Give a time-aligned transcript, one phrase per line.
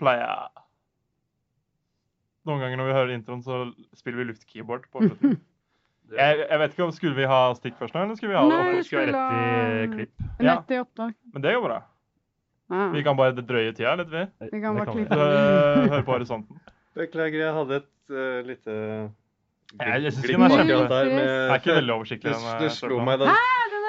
[0.00, 0.48] Player.
[2.48, 3.60] Noen ganger når vi hører introen, så
[3.98, 5.04] spiller vi luftkeyboard på.
[6.10, 8.40] Jeg, jeg vet ikke om Skulle vi ha stikk først nå, eller skulle vi ha
[8.50, 10.10] Nei, vi skulle rett i klipp.
[10.42, 10.56] Ja.
[10.56, 11.12] Rett i opptak.
[11.36, 11.76] Men det går bra.
[12.74, 12.88] Ja.
[12.96, 14.24] Vi kan bare drøye tida litt, vi.
[14.50, 16.58] Vi kan bare klippe Høre på horisonten.
[16.98, 21.30] Beklager, jeg hadde et uh, lite Jeg- jeg synes ikke den er kjempe- akkurat Det
[21.30, 22.34] er ikke veldig oversiktlig.
[22.34, 23.36] Det, det eh, slo meg da.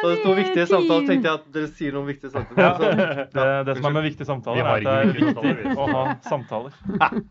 [0.01, 3.19] Da det sto viktige samtaler, tenkte jeg at dere sier noen viktige Ja, samtaler.
[3.35, 6.71] det, det som er med viktige samtaler, er at det er viktig å ha samtaler.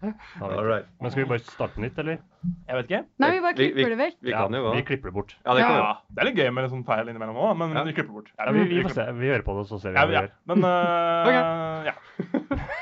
[0.71, 0.87] Right.
[1.02, 2.21] Men skal vi bare starte nytt, eller?
[2.68, 3.01] Jeg vet ikke.
[3.24, 4.16] Nei, vi bare Vi- vi- klipper det vekk.
[4.23, 5.35] Vi kan jo ja, Vi klipper det bort.
[5.45, 5.80] Ja, det kan vi.
[5.82, 7.82] Ja, det er litt gøy med en sånn feil innimellom òg, men Ja.
[7.85, 8.30] vi klipper bort.
[8.38, 9.07] Ja, vi, vi får se.
[9.18, 10.30] Vi hører på det, så ser vi hva vi gjør.
[10.46, 11.95] Men øh, ja.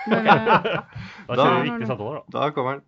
[0.08, 0.84] Bare,
[1.28, 2.22] Da Da- kjører vi viktige samtaler, da.
[2.38, 2.84] Da kommer den.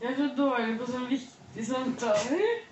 [0.00, 2.62] Jeg er så dårlig på sånne viktige samtaler.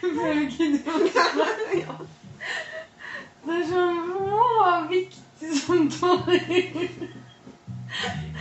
[0.00, 2.06] Føler ikke du også?
[3.42, 6.42] Det er sånn Å, viktige samtaler.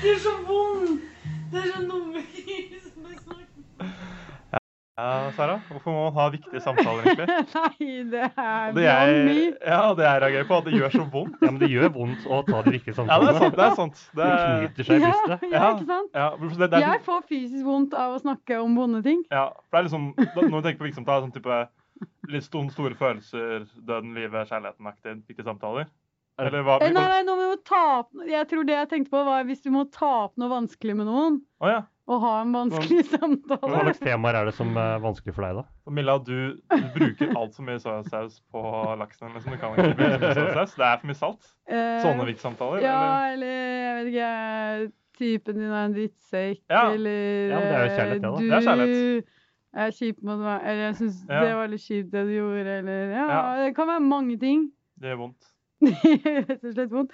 [0.02, 1.08] Det er så vondt.
[1.52, 4.62] Det er så dumme som jeg snakker
[5.02, 7.28] ja, Sara, hvorfor må man ha viktige samtaler, egentlig?
[7.56, 11.38] nei, det er Det jeg, ja, det jeg reagerer på, at det gjør så vondt.
[11.42, 13.56] Ja, men det gjør vondt å ta de viktige Ja, det er sant.
[13.58, 14.02] Det er sant.
[14.12, 15.46] Det Det er, knyter seg i brystet.
[15.50, 15.70] ja, Ja.
[15.76, 16.12] ikke sant?
[16.22, 19.24] ja, det, det er, Jeg får fysisk vondt av å snakke om vonde ting.
[19.32, 20.08] ja, for det er liksom,
[20.52, 21.62] Når du tenker på samtaler, sånn type
[22.32, 25.90] litt store, store følelser, døden, livet, kjærligheten-aktige viktige samtaler.
[26.42, 26.78] Eller hva?
[26.82, 29.62] Eh, Nei, nei, nå må ta opp Jeg tror det jeg tenkte på, var hvis
[29.62, 31.82] du må ta opp noe vanskelig med noen, Oh, ja.
[32.12, 33.82] Og ha en vanskelig Hva samtale.
[33.86, 35.92] slags temaer er det som er vanskelig for deg, da?
[35.98, 38.64] Milla, du, du bruker altfor mye soyasaus på
[39.00, 39.32] laksen.
[39.36, 39.56] Liksom.
[39.56, 40.74] Du kan ikke bruke så mye soyasaus.
[40.76, 41.52] Det er for mye salt.
[41.72, 42.82] Eh, Sånne viktige.
[42.84, 42.98] Ja,
[43.32, 43.36] Eller?
[43.36, 43.54] eller
[43.86, 46.84] jeg vet ikke Typen din er en drittsekk, Ja.
[46.96, 47.18] eller
[47.52, 48.32] Ja, men det er jo kjærlighet, det, da.
[48.32, 49.26] Du Det er kjærlighet.
[49.84, 51.42] er kjip mot meg, eller jeg syns Ja.
[51.46, 53.66] det var litt kjipt det du gjorde, eller Ja, Ja.
[53.66, 54.72] det kan være mange ting.
[55.00, 55.52] Det gjør vondt.
[56.50, 57.14] Rett og slett vondt.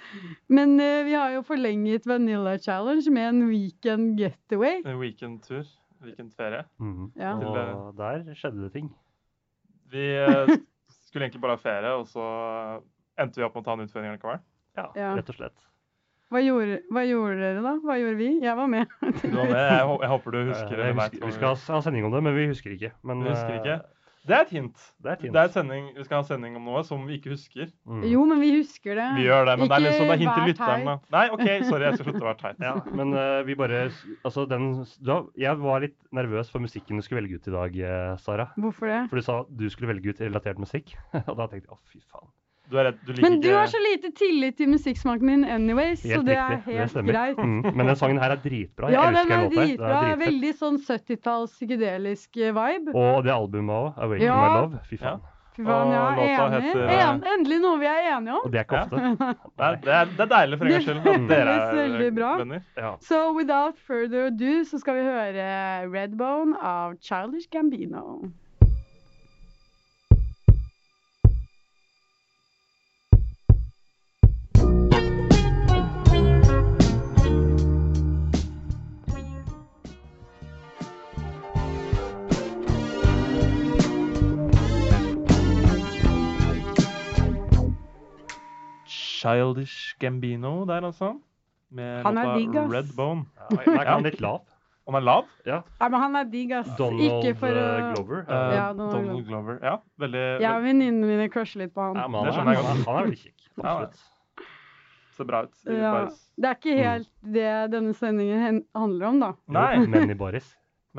[0.52, 4.82] Men uh, vi har jo forlenget Vanilla Challenge med en weekend getaway.
[4.84, 5.64] En weekendtur.
[6.04, 6.62] Weekendferie.
[6.78, 7.08] Mm.
[7.18, 7.34] Ja.
[7.42, 8.92] Og der skjedde det ting.
[9.90, 10.52] Vi uh,
[11.08, 12.28] skulle egentlig bare ha ferie, og så
[13.18, 14.44] endte vi opp med å ta en utfordring likevel.
[14.78, 15.16] Ja, Ja.
[15.18, 15.68] rett og slett.
[16.28, 17.70] Hva gjorde, hva gjorde dere da?
[17.80, 18.26] Hva gjorde vi?
[18.44, 18.90] Jeg var med.
[19.00, 19.54] Du var med.
[19.56, 20.88] Jeg, jeg håper du husker det.
[20.90, 22.90] jeg husker, vi skal ha sending om det, men vi husker ikke.
[23.08, 23.76] Men, vi husker eh, ikke?
[24.26, 24.84] Det er et hint.
[25.02, 25.32] Det er et hint.
[25.34, 27.70] Det er et sending, vi skal ha sending om noe som vi ikke husker.
[27.88, 28.02] Mm.
[28.10, 29.06] Jo, men vi husker det.
[29.16, 30.96] Vi gjør det, men det er liksom det er hint til lytterne.
[31.14, 32.60] Nei, OK, sorry, jeg skal slutte å være teit.
[32.68, 33.84] Ja, men uh, vi bare
[34.26, 34.66] Altså, den
[35.04, 38.50] da, Jeg var litt nervøs for musikken du skulle velge ut i dag, eh, Sara.
[38.58, 39.00] Hvorfor det?
[39.12, 40.96] For du sa du skulle velge ut relatert musikk.
[41.28, 42.28] Og da tenkte jeg å, fy faen.
[42.68, 46.02] Du er redd, du liker Men du har så lite tillit til musikksmaken din anyways,
[46.04, 46.74] så det er riktig.
[46.76, 47.38] Helt det greit.
[47.40, 47.62] Mm.
[47.78, 48.90] Men den sangen her er dritbra.
[48.92, 49.64] Ja, jeg den elsker er den låta.
[49.64, 49.88] dritbra.
[50.02, 50.20] Den er.
[50.26, 52.92] Veldig sånn 70-talls psykedelisk eh, vibe.
[52.92, 54.36] Og det albumet òg, 'Awaken Ja.
[54.36, 54.82] My Love'.
[54.90, 55.20] Fy faen.
[55.58, 56.52] Fy faen, ja, enig.
[56.62, 58.42] heter, eh, En, endelig noe vi er enige om.
[58.44, 58.96] Og det er ikke ofte.
[59.58, 61.78] Det er, det, er, det er deilig for en gangs skyld at Det dere føles
[61.78, 62.28] veldig bra.
[62.34, 62.60] er venner.
[62.76, 62.92] Ja.
[63.00, 65.48] So without further ado så skal vi høre
[65.96, 68.30] Redbone av Childish Gambino.
[89.18, 91.14] Childish Gambino der, altså.
[91.70, 92.70] Med Han er digg, ass.
[92.72, 93.26] Redbone.
[93.36, 94.44] Ja, jeg er han litt lav.
[94.88, 95.24] Om han er lav?
[95.44, 95.58] Ja.
[95.80, 96.68] ja men han er digg, ass.
[96.78, 98.22] Donald Ikke for å eh, Glover.
[98.24, 99.58] Eh, Ja, Donald Donald Glover.
[99.60, 101.98] Ja, veldig og venninnene mine crusher litt på han.
[102.00, 103.50] ja, men han, er, han, er, han er veldig kjekk.
[103.58, 104.06] Ja, Absolutt.
[105.18, 105.54] Ser bra ut.
[105.66, 105.92] Ja.
[106.38, 109.32] Det er ikke helt det denne sendingen handler om, da.
[109.50, 109.72] Nei.
[109.90, 110.52] Men i baris.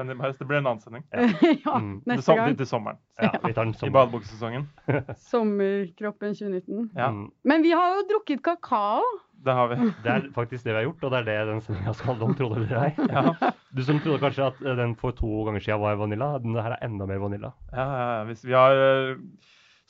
[0.07, 1.03] Men det blir en annen sending.
[1.65, 2.01] ja, Mm.
[2.07, 2.55] Neste gang.
[2.57, 2.97] til sommeren.
[3.21, 4.67] Ja, vi tar den I badebuksesongen.
[5.29, 6.89] Sommerkroppen 2019.
[6.95, 7.31] Ja, Mm.
[7.43, 9.01] Men vi har jo drukket kakao.
[9.43, 9.75] det har vi.
[10.03, 12.25] Det er faktisk det vi har gjort, og det er det den sendinga skal handle
[12.29, 13.07] om, trodde dere ei.
[13.09, 16.55] Ja, Du som trodde kanskje at eh, den for to ganger siden var vanilla, den
[16.59, 17.53] her er enda mer vanilla.
[17.71, 18.23] ja, ja.
[18.27, 19.17] Hvis vi har uh,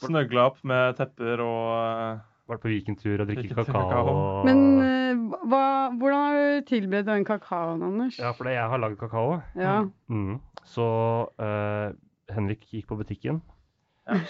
[0.06, 3.90] snøgla opp med tepper og eh, Vært på vikentur og drikke Drikket kakao.
[3.90, 4.44] kakao.
[4.48, 5.64] Men eh, hva,
[5.94, 8.18] hvordan har du tilberedt den kakaoen, Anders?
[8.22, 9.40] Ja, fordi jeg har lagd kakao.
[9.60, 9.76] Ja.
[10.10, 10.40] Mm.
[10.70, 10.86] Så
[11.30, 11.90] uh,
[12.34, 13.42] Henrik gikk på butikken,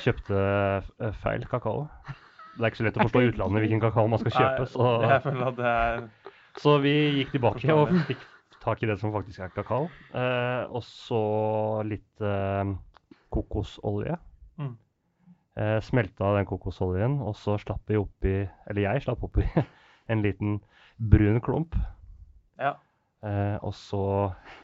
[0.03, 1.87] kjøpte eh, feil kakao.
[2.57, 4.67] Det er ikke så lett å forstå i utlandet hvilken kakao man skal kjøpe.
[4.73, 6.01] Så, Jeg føler at det er
[6.59, 8.23] så vi gikk tilbake og fikk
[8.59, 9.87] tak i det som faktisk er kakao.
[10.11, 11.21] Eh, og så
[11.87, 12.73] litt eh,
[13.31, 14.17] kokosolje.
[14.59, 14.73] Mm.
[15.59, 18.35] Eh, smelta den kokosoljen, og så slapp vi oppi
[18.69, 19.43] Eller jeg slapp oppi
[20.11, 20.59] en liten
[20.99, 21.75] brun klump.
[22.59, 22.75] Ja.
[23.23, 23.99] Eh, og så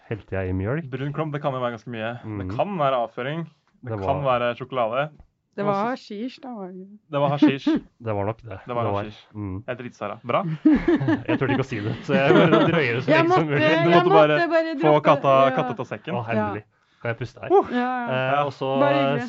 [0.07, 0.87] helte jeg i mjølk.
[0.93, 2.13] Brun klump det kan jo være ganske mye.
[2.23, 2.55] Det Mhm.
[2.55, 3.43] kan være avføring.
[3.83, 5.09] Det, Det kan var- være sjokolade.
[5.55, 6.49] Det var hasjisj, da.
[6.53, 6.87] var det?
[7.11, 7.67] Det var hasjisj.
[8.03, 8.57] Det var nok det.
[8.67, 9.19] Det var hasjisj.
[9.33, 9.63] Mm.
[9.67, 10.17] Jeg er dritsara.
[10.23, 10.41] Bra.
[11.27, 13.59] Jeg turte ikke å si det, så jeg bare drøyer det så lenge som mulig.
[13.61, 15.55] Du måtte, måtte bare bare Få katta, ja.
[15.55, 16.15] katta ut av sekken.
[16.19, 16.63] Å.
[17.05, 17.53] Kan jeg puste her?
[17.69, 18.21] Ja, ja.
[18.39, 18.71] Eh, og så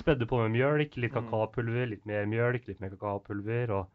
[0.01, 1.27] spedde på med mjølk, litt Mm.
[1.29, 3.87] kakaopulver, litt mer mjølk, litt mer kakaopulver, og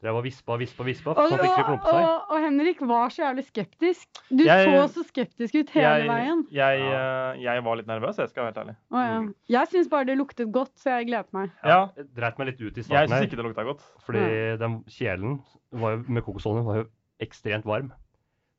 [0.00, 2.04] drev og vispa, vispa, vispa, Og, sånn at det ikke og, klumpe seg.
[2.08, 4.06] og, og Henrik var så jævlig skeptisk.
[4.30, 6.46] Du Jeg- så så skeptisk ut hele Jeg, veien.
[6.50, 8.76] jeg, eh, jeg var litt nervøs, jeg skal være helt ærlig.
[8.92, 9.58] Å, ja.
[9.60, 11.50] Jeg syns bare det luktet godt, så jeg gledet meg.
[11.64, 13.82] Ja, Jeg dreit meg litt ut i jeg starten syns her, ikke det lukta godt.
[14.06, 15.42] fordi den kjelen
[15.72, 16.84] var jo, med kokosoljen var jo
[17.20, 17.92] ekstremt varm.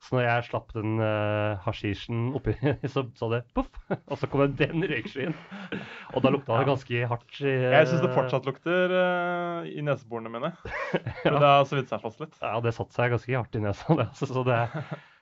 [0.02, 2.56] Så når jeg slapp den uh, hasjisjen oppi,
[2.92, 5.36] så sa det poff, og så kom det den røykskyen.
[6.12, 7.38] Og da lukta det ganske hardt.
[7.38, 10.50] i, Jeg syns det eh, fortsatt lukter uh, i neseborene mine.
[11.22, 12.34] Men det har så vidt seg fast litt.
[12.42, 13.98] Ja, det satte seg ganske hardt i nesa.
[14.00, 14.58] Det, altså, så, det,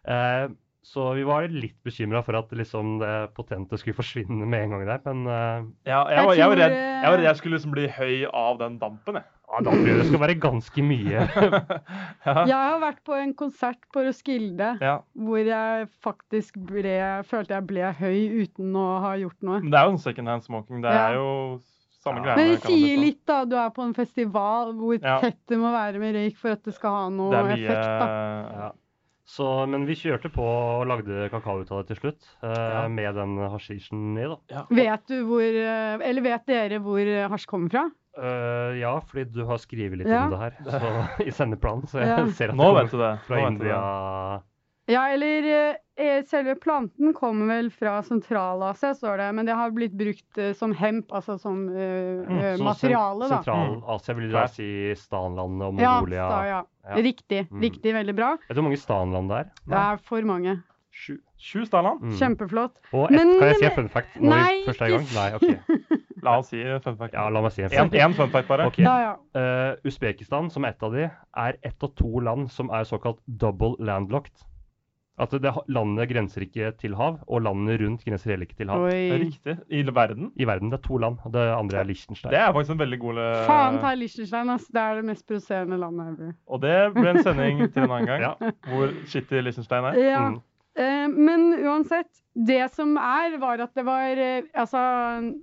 [0.09, 4.75] uh, så vi var litt bekymra for at liksom, det potente skulle forsvinne med en
[4.75, 7.41] gang der, men eh, Ja, jeg, var, jeg, var redd, eh, jeg var redd jeg
[7.41, 9.21] skulle liksom bli høy av den dampen.
[9.21, 9.29] Jeg.
[9.50, 11.25] Ja, da blir det skal være ganske mye.
[12.26, 12.44] Ja.
[12.44, 14.99] Jeg har vært på en konsert på Roskilde Ja.
[15.17, 16.93] hvor jeg faktisk ble,
[17.25, 19.61] følte jeg ble høy uten å ha gjort noe.
[19.64, 20.82] Men det er jo en second hand smoking.
[20.85, 21.08] Det Ja.
[21.08, 21.62] er jo
[22.05, 22.25] samme Ja.
[22.25, 22.37] greia.
[22.37, 23.44] Men det sier litt, da.
[23.44, 25.19] Du er på en festival hvor Ja.
[25.20, 27.99] tett det må være med røyk for at det skal ha noe mye effekt.
[28.55, 28.73] da.
[29.31, 32.88] Så, men vi kjørte på og lagde kakao ut av det til slutt, eh, Ja.
[32.91, 34.25] med den hasjisjen i.
[34.27, 34.37] da.
[34.50, 34.62] ja.
[34.75, 37.85] Vet du hvor eh, Eller vet dere hvor eh, hasj kommer fra?
[38.19, 40.25] Uh, ja, fordi du har skrevet litt Ja.
[40.27, 40.88] om det her så,
[41.29, 42.25] i sendeplanen, så jeg Ja.
[42.35, 43.12] ser at Nå det kommer du det.
[43.29, 43.55] fra Nå vet det.
[43.55, 44.43] India.
[44.91, 45.77] Ja, eller
[46.29, 49.29] selve planten kommer vel fra Sentral-Asia, står det.
[49.37, 53.29] Men det har blitt brukt eh, som hemp, altså som eh, Mm, eh, Så materiale,
[53.29, 53.41] da.
[53.43, 56.26] Sentral-Asia vil da si Stanlandet og Ja, Mongolia.
[56.31, 56.61] sta, ja.
[56.91, 57.02] Ja.
[57.05, 57.47] Riktig.
[57.50, 57.61] Mm.
[57.62, 57.94] Riktig.
[57.94, 58.32] Veldig bra.
[58.49, 59.50] Vet du hvor mange stanland det er?
[59.69, 60.56] Det er for mange.
[60.91, 61.19] Sju.
[61.41, 62.00] Sju Stanland?
[62.03, 62.17] Mm.
[62.19, 62.75] Kjempeflott.
[62.93, 64.99] Og et, Men- kan jeg si en fun fact når Nei, vi først i ikke
[64.99, 65.08] gang?
[65.14, 65.87] Nei, ok.
[66.26, 67.14] La oss si fun fact.
[67.14, 67.94] Ja, la meg si en En, fact.
[67.94, 68.67] en fun fact bare.
[68.69, 68.85] Okay.
[68.85, 69.14] Ja, ja.
[69.73, 71.06] Uh, Usbekistan, som er et av de,
[71.37, 74.35] er ett av to land som er såkalt double landlocked.
[75.20, 78.87] At det, landet grenser ikke til hav, og landene rundt grenser heller ikke til hav.
[78.88, 79.19] Det Oi.
[79.26, 79.56] Riktig.
[79.69, 80.31] I verden.
[80.40, 82.32] I verden det er to land, og det andre er Liechtenstein.
[82.32, 84.69] Det er faktisk en veldig god Faen ta Liechtenstein, ass.
[84.72, 86.31] Det er det mest provoserende landet ever.
[86.49, 88.55] Og det ble en sending til en annen gang, Ja.
[88.70, 90.00] hvor shitty Liechtenstein er.
[90.00, 90.22] Ja.
[90.31, 90.40] Mm.
[90.81, 94.81] Eh, men uansett, det som er, var at det var eh, Altså,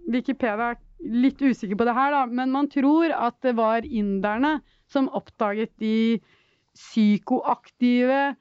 [0.09, 4.55] Wikipedia er litt usikker på det her, da, men man tror at det var inderne
[4.89, 6.17] som oppdaget de
[6.77, 8.35] psykoaktive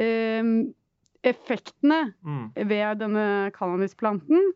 [0.00, 0.42] eh,
[1.24, 2.50] effektene Mm.
[2.68, 4.52] ved denne cannabisplanten.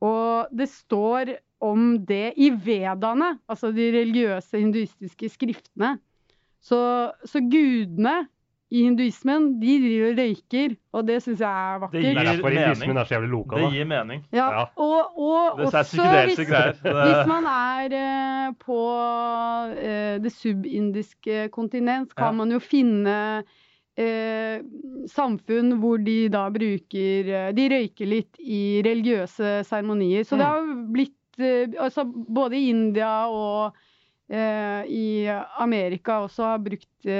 [0.00, 5.98] Og det står om det i vedaene, altså de religiøse hinduistiske skriftene.
[6.60, 8.26] Så, så gudene
[8.70, 12.42] i hinduismen, de driver og røyker, og det syns jeg er Det Det er gir
[12.44, 12.96] mening.
[12.96, 14.24] er så jævlig loka, Det gir mening.
[14.32, 14.64] Ja, Ja.
[14.76, 16.36] og, og Det er også hvis,
[16.80, 18.78] hvis man er eh, på
[19.76, 22.30] eh, det subindiske kontinent, kan Ja.
[22.32, 23.42] man jo finne
[24.00, 24.62] eh,
[25.10, 30.24] samfunn hvor de da bruker eh, De røyker litt i religiøse seremonier.
[30.24, 30.50] Så det Mm.
[30.50, 33.76] har blitt eh, altså Både i India og
[34.30, 35.04] eh, i
[35.60, 37.10] Amerika også har brukt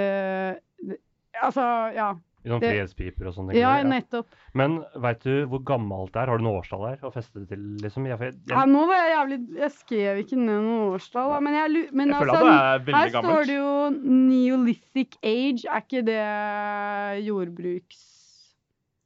[1.41, 1.63] Altså,
[1.97, 2.11] ja.
[2.44, 4.26] I det- fredspiper og sånne Ja, nettopp.
[4.54, 6.26] Men veit du hvor gammelt det er?
[6.32, 7.64] Har du noe årstall her å feste det til?
[7.82, 8.06] liksom?
[8.09, 11.88] Jeg, jeg, Ja, nå var jeg jævlig Jeg skrev ikke ned noe årstall, men jeg,
[11.92, 15.64] men jeg føler altså, at det er Her veldig står det jo Neolithic age.
[15.68, 18.06] Er ikke det jordbruks...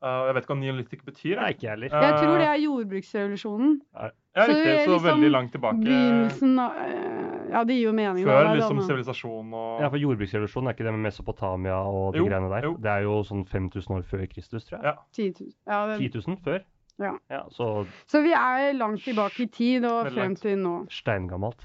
[0.05, 1.39] Uh, jeg vet ikke hva neolithic betyr.
[1.41, 1.89] Nei, ikke heller.
[1.89, 3.71] Jeg tror det er jordbruksrevolusjonen.
[3.95, 4.75] Ja, så riktig.
[4.85, 5.79] Så liksom veldig langt tilbake.
[5.81, 8.25] Begynnelsen av eh, Ja, det gir jo mening.
[8.27, 12.19] Før det liksom sivilisasjon og Ja, for Jordbruksrevolusjonen, er ikke det med Mesopotamia og de
[12.21, 12.69] Jo, greiene der?
[12.69, 12.77] jo.
[12.83, 14.85] Det er jo sånn 5000 år før Kristus, tror jeg.
[14.91, 14.95] Ja.
[15.15, 15.53] 10 000.
[15.71, 16.61] Ja, det, 10 000 før?
[17.01, 17.43] Ja.
[17.51, 20.75] Så så vi er langt tilbake i tid og Veldig frem til nå.
[20.91, 21.65] steingammelt.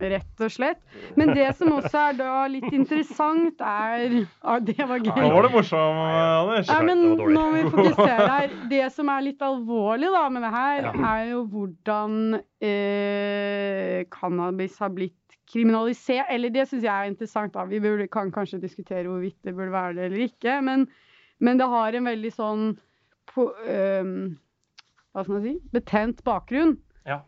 [0.00, 0.80] Rett og slett.
[1.20, 5.12] Men det som også er da litt interessant, er ah, Det var gøy.
[5.12, 6.70] Nå var det morsom, Anders.
[6.70, 8.54] Ja, men nå må vi fokusere her.
[8.70, 14.94] Det som er litt alvorlig da med det her, er jo hvordan eh, cannabis har
[14.96, 15.16] blitt
[15.50, 16.30] kriminalisert.
[16.32, 17.54] Eller det syns jeg er interessant.
[17.54, 17.66] da.
[17.68, 20.60] Vi burde, kan kanskje diskutere hvorvidt det burde være det eller ikke.
[20.64, 20.86] Men,
[21.40, 22.70] men det har en veldig sånn
[23.30, 24.14] på, eh,
[25.12, 25.58] Hva skal man si?
[25.74, 26.78] Betent bakgrunn.
[27.08, 27.20] Ja.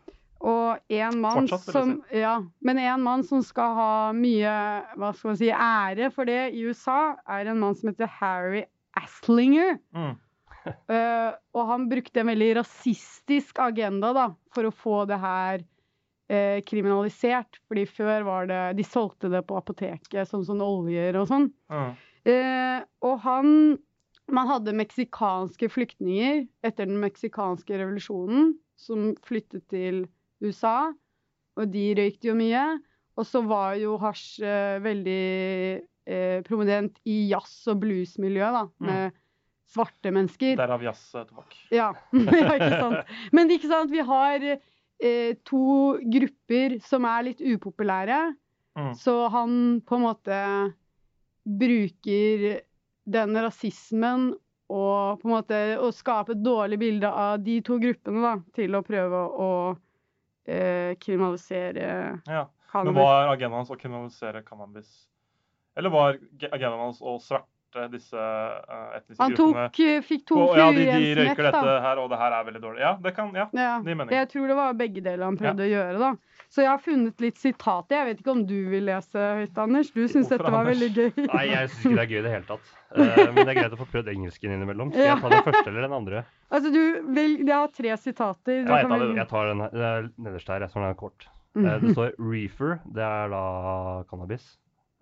[0.43, 2.19] Og en mann Fortsatt, som si.
[2.19, 4.53] Ja, men en mann som skal ha mye
[4.99, 8.65] hva skal man si, ære for det i USA, er en mann som heter Harry
[8.99, 9.77] Aslinger.
[9.95, 10.17] Mm.
[10.67, 16.59] uh, og han brukte en veldig rasistisk agenda da, for å få det her uh,
[16.67, 17.61] kriminalisert.
[17.71, 21.47] Fordi før var det De solgte det på apoteket som sånn oljer og sånn.
[21.71, 21.95] Mm.
[22.27, 23.55] Uh, og han
[24.31, 32.27] man hadde meksikanske flyktninger etter den meksikanske revolusjonen som flyttet til USA, og de røykte
[32.31, 32.63] jo mye.
[33.17, 35.23] Og så var jo hasj eh, veldig
[36.09, 38.87] eh, prominent i jazz- og bluesmiljøet, da, Mm.
[38.89, 39.19] med
[39.73, 40.55] svarte mennesker.
[40.57, 41.53] Derav jazztobakk.
[41.71, 43.13] Ja, ja, ikke sant.
[43.31, 48.35] Men ikke sant, vi har eh, to grupper som er litt upopulære.
[48.77, 48.93] Mm.
[48.97, 50.37] Så han på en måte
[51.45, 52.61] bruker
[53.05, 54.31] den rasismen
[54.73, 58.73] og på en måte å skape et dårlig bilde av de to gruppene da, til
[58.73, 59.49] å prøve å
[60.45, 62.49] eh, kriminalisere Ja.
[62.73, 62.95] Men cannabis.
[63.03, 65.07] var agendaen hans å kriminalisere cannabis?
[65.75, 67.45] Eller var ge- agendaen hans å sverte
[67.93, 71.79] disse eh, etniske Han tok, eh, fikk to Og, ja, de, de røyker dette da.
[71.85, 72.79] her, og det her er veldig dårlig.
[72.85, 73.47] Ja, det kan, ja.
[73.53, 74.13] Ja, Det gir mening.
[74.17, 76.11] jeg tror det var begge deler han prøvde å gjøre, da.
[76.53, 77.95] Så jeg har funnet litt sitater.
[77.97, 79.89] Jeg vet ikke om du vil lese høyt, Anders?
[79.95, 80.77] Du syns dette var Anders?
[80.77, 81.27] veldig gøy.
[81.33, 82.73] Nei, jeg syns ikke det er gøy i det hele tatt.
[82.93, 84.91] Eh, men det er greit å få prøvd engelsken innimellom.
[84.93, 86.23] Skal jeg ta den første eller den andre?
[86.53, 86.83] Altså, du,
[87.17, 88.59] vil, jeg har tre sitater.
[88.67, 89.71] Ja, jeg tar, jeg tar den her.
[89.73, 91.25] Det er nederst her, jeg tror den er kort.
[91.25, 91.81] Eh, Mhm.
[91.83, 92.79] Det står reefer.
[92.93, 93.41] Det er da
[94.09, 94.45] cannabis.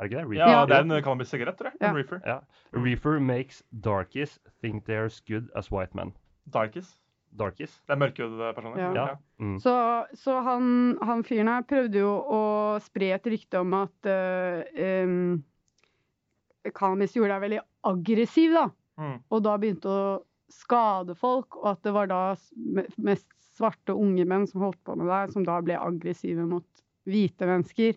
[0.02, 0.38] Er det ikke det?
[0.40, 0.66] Ja, Ja.
[0.66, 1.78] det er en cannabis-sigarett, tror jeg.
[1.86, 2.22] En reefer.
[2.26, 2.40] Ja.
[2.74, 6.14] Reefer makes darkies think they're as good as white men.
[6.50, 6.98] Darkies.
[7.38, 7.76] Darkies?
[7.88, 8.80] Det er mørkhudede personer.
[8.82, 8.94] Ja.
[8.94, 9.16] Ja.
[9.40, 9.60] Mm.
[9.62, 9.76] Så,
[10.18, 12.42] så han, han fyren her prøvde jo å
[12.84, 14.66] spre et rykte om at uh,
[15.06, 15.44] um,
[16.74, 17.62] cannabis gjorde deg veldig
[17.94, 18.66] aggressiv, da.
[19.00, 19.16] Mm.
[19.32, 20.02] Og da begynte å
[20.52, 22.22] skade folk, og at det var da
[22.98, 27.48] mest svarte unge menn som holdt på med det, som da ble aggressive mot hvite
[27.48, 27.96] mennesker.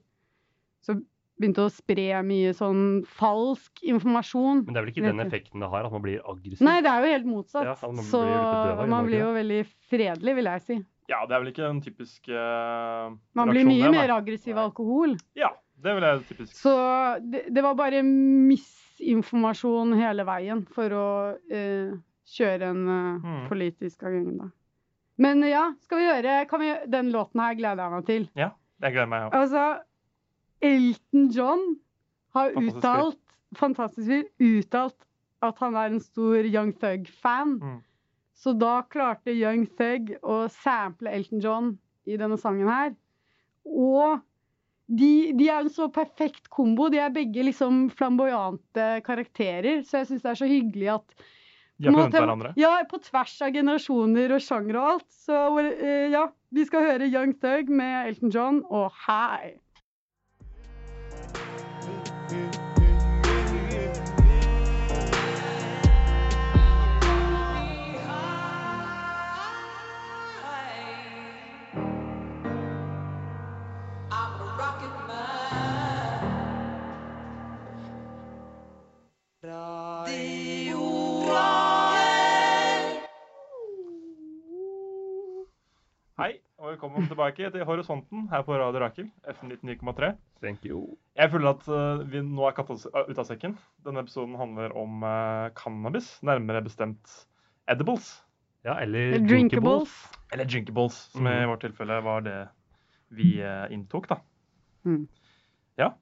[0.84, 1.00] Så
[1.40, 4.64] begynte å spre mye sånn falsk informasjon.
[4.66, 6.62] Men det er vel ikke den effekten det har, at man blir aggressiv?
[6.66, 7.66] Nei, det er jo helt motsatt.
[7.66, 10.76] Ja, man så gjør man blir jo veldig fredelig, vil jeg si.
[11.10, 15.16] Ja, det er vel ikke den typiske uh, Man blir mye mer aggressiv av alkohol.
[15.36, 15.50] Ja,
[15.84, 16.54] det vil jeg typisk.
[16.56, 16.72] Så
[17.20, 18.00] det, det var bare
[18.94, 21.94] misinformasjon hele veien for å uh,
[22.36, 23.48] kjøre en uh, Mm.
[23.50, 24.50] politisk agenda.
[25.20, 28.24] Men ja, skal vi gjøre kan vi, Den låten her gleder jeg meg til.
[28.34, 28.48] Ja,
[28.82, 29.28] Jeg gleder meg.
[29.28, 29.36] òg.
[29.38, 29.64] Altså,
[30.64, 31.64] Elton John
[32.35, 33.21] har Fantastisk uttalt
[33.54, 34.25] Fantastisk fyr.
[34.42, 35.09] Uttalt
[35.44, 37.59] at han er en stor Young Thug-fan.
[37.61, 37.80] Mm.
[38.35, 41.75] Så da klarte Young Thug å sample Elton John
[42.09, 42.94] i denne sangen her.
[43.64, 44.18] Og
[44.87, 46.90] de, de er en så perfekt kombo.
[46.92, 49.85] De er begge liksom flamboyante karakterer.
[49.87, 51.14] Så jeg syns det er så hyggelig at
[51.78, 52.54] De har funnet hverandre.
[52.61, 55.09] Ja, på tvers av generasjoner og sjanger og alt.
[55.25, 58.90] Så eh, ja, vi skal høre Young Thug med Elton John og.
[59.06, 59.54] Hei,
[86.84, 90.10] velkommen tilbake til Horisonten her på Radio Rakel, FN 99,3.
[90.42, 90.98] Thank you.
[91.16, 93.54] Jeg føler at uh, vi nå er katta ut av sekken.
[93.86, 97.14] Denne episoden handler om uh, cannabis, nærmere bestemt
[97.72, 98.10] edibles.
[98.68, 99.94] Ja, eller Drinkables.
[100.32, 101.48] Eller drinkables, som i Mhm.
[101.54, 102.36] vårt tilfelle var det
[103.16, 104.20] vi uh, inntok, da.
[104.84, 105.06] Mm.
[105.80, 105.94] Ja.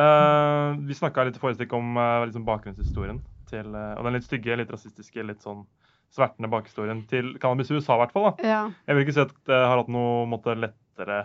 [0.00, 3.18] Eh, vi snakka litt i forrige stikk om eh, liksom bakgrunnshistorien
[3.50, 5.66] til eh, Og den litt stygge, litt rasistiske, litt sånn
[6.12, 8.26] svertende bakhistorien til cannabis i USA, i hvert fall.
[8.44, 8.66] Ja.
[8.86, 11.22] Jeg vil ikke si at det har hatt noe måte, lettere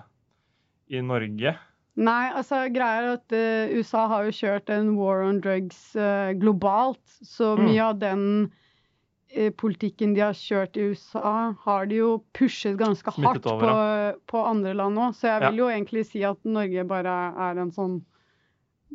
[0.88, 1.56] i Norge.
[1.98, 6.30] Nei, altså greia er at uh, USA har jo kjørt en war on drugs uh,
[6.38, 7.64] globalt, så Mm.
[7.66, 8.22] mye av den
[9.36, 14.14] uh, politikken de har kjørt i USA, har de jo pushet ganske Smittet hardt over,
[14.24, 15.16] på, på andre land òg.
[15.18, 15.50] Så jeg Ja.
[15.50, 17.18] vil jo egentlig si at Norge bare
[17.50, 17.98] er en sånn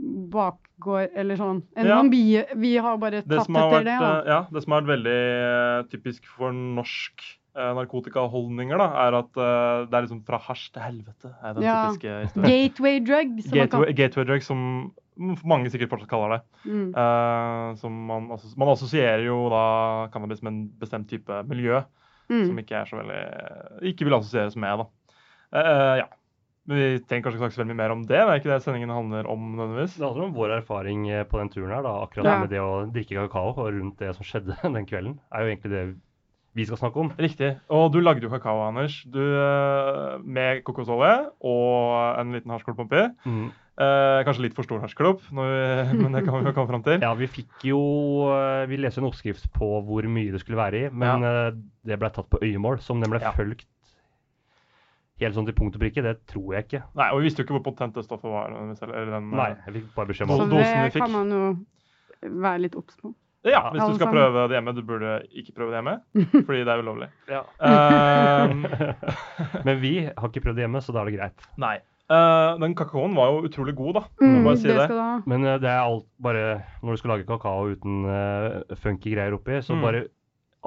[0.03, 1.85] bakgård, eller sånn Ja.
[2.01, 4.19] sånn bi, Vi har bare tatt som har etter vært, det, da.
[4.19, 7.23] eh, ja, det som har vært veldig eh, typisk for norsk
[7.55, 11.35] eh, narkotikaholdninger, da, er at eh, det er liksom fra hasj til helvete.
[11.45, 11.77] er den Ja.
[11.87, 12.51] typiske historien.
[12.51, 14.93] Gateway drug, som Gateway, kan gateway drug, som
[15.45, 16.43] mange sikkert fortsatt kaller det.
[16.65, 16.95] mm.
[16.97, 21.83] Eh, som man, altså, man assosierer jo da cannabis med en bestemt type miljø,
[22.29, 22.59] som Mm.
[22.59, 24.87] ikke er så veldig Ikke vil assosieres med, da.
[25.99, 26.07] Ja.
[26.71, 28.19] Men vi trenger kanskje ikke snakke så veldig mye mer om det.
[28.21, 29.97] Det er ikke det sendingen handler om nødvendigvis.
[29.99, 31.95] Det handler om vår erfaring eh, på den turen her, da.
[32.05, 32.39] Akkurat Ja.
[32.45, 35.19] med det å drikke kakao og rundt det som skjedde den kvelden.
[35.35, 35.83] er jo egentlig det
[36.55, 37.11] vi skal snakke om.
[37.19, 37.49] Riktig.
[37.73, 39.01] Og du lagde jo kakao, Anders.
[39.11, 43.07] Du, eh, med kokosolje og en liten hasjklubb oppi.
[43.27, 43.51] Mm.
[43.83, 47.01] Eh, kanskje litt for stor hasjklubb, men det kan vi jo komme fram til.
[47.03, 47.81] Ja, vi fikk jo
[48.29, 51.47] eh, Vi leste en oppskrift på hvor mye det skulle være i, men ja.
[51.89, 52.79] det ble tatt på øyemål.
[52.85, 53.33] Som den ble Ja.
[53.33, 53.65] fulgt
[55.29, 56.83] helt sånn til punkt og prikke, det tror jeg ikke.
[56.99, 58.51] Nei, Og vi visste jo ikke hvor potent det stoffet var.
[58.51, 61.03] Eller den, eh, Nei, jeg fikk bare beskjed om Så at dosen vi det fikk.
[61.03, 63.15] kan man jo være litt obs på.
[63.45, 64.73] Ja, hvis du skal prøve det hjemme.
[64.77, 65.95] Du burde ikke prøve det hjemme,
[66.47, 67.09] fordi det er ulovlig.
[67.27, 67.41] Ja.
[67.59, 68.67] Um,
[69.67, 71.49] Men vi har ikke prøvd det hjemme, så da er det greit.
[71.59, 71.79] nei.
[72.13, 74.01] Uh, den kakaoen var jo utrolig god, da.
[74.21, 74.83] Mm, bare si det det.
[74.85, 75.13] skal du ha.
[75.33, 76.43] Men uh, det er alt bare
[76.83, 79.81] Når du skal lage kakao uten uh, funky greier oppi, så Mm.
[79.87, 80.03] bare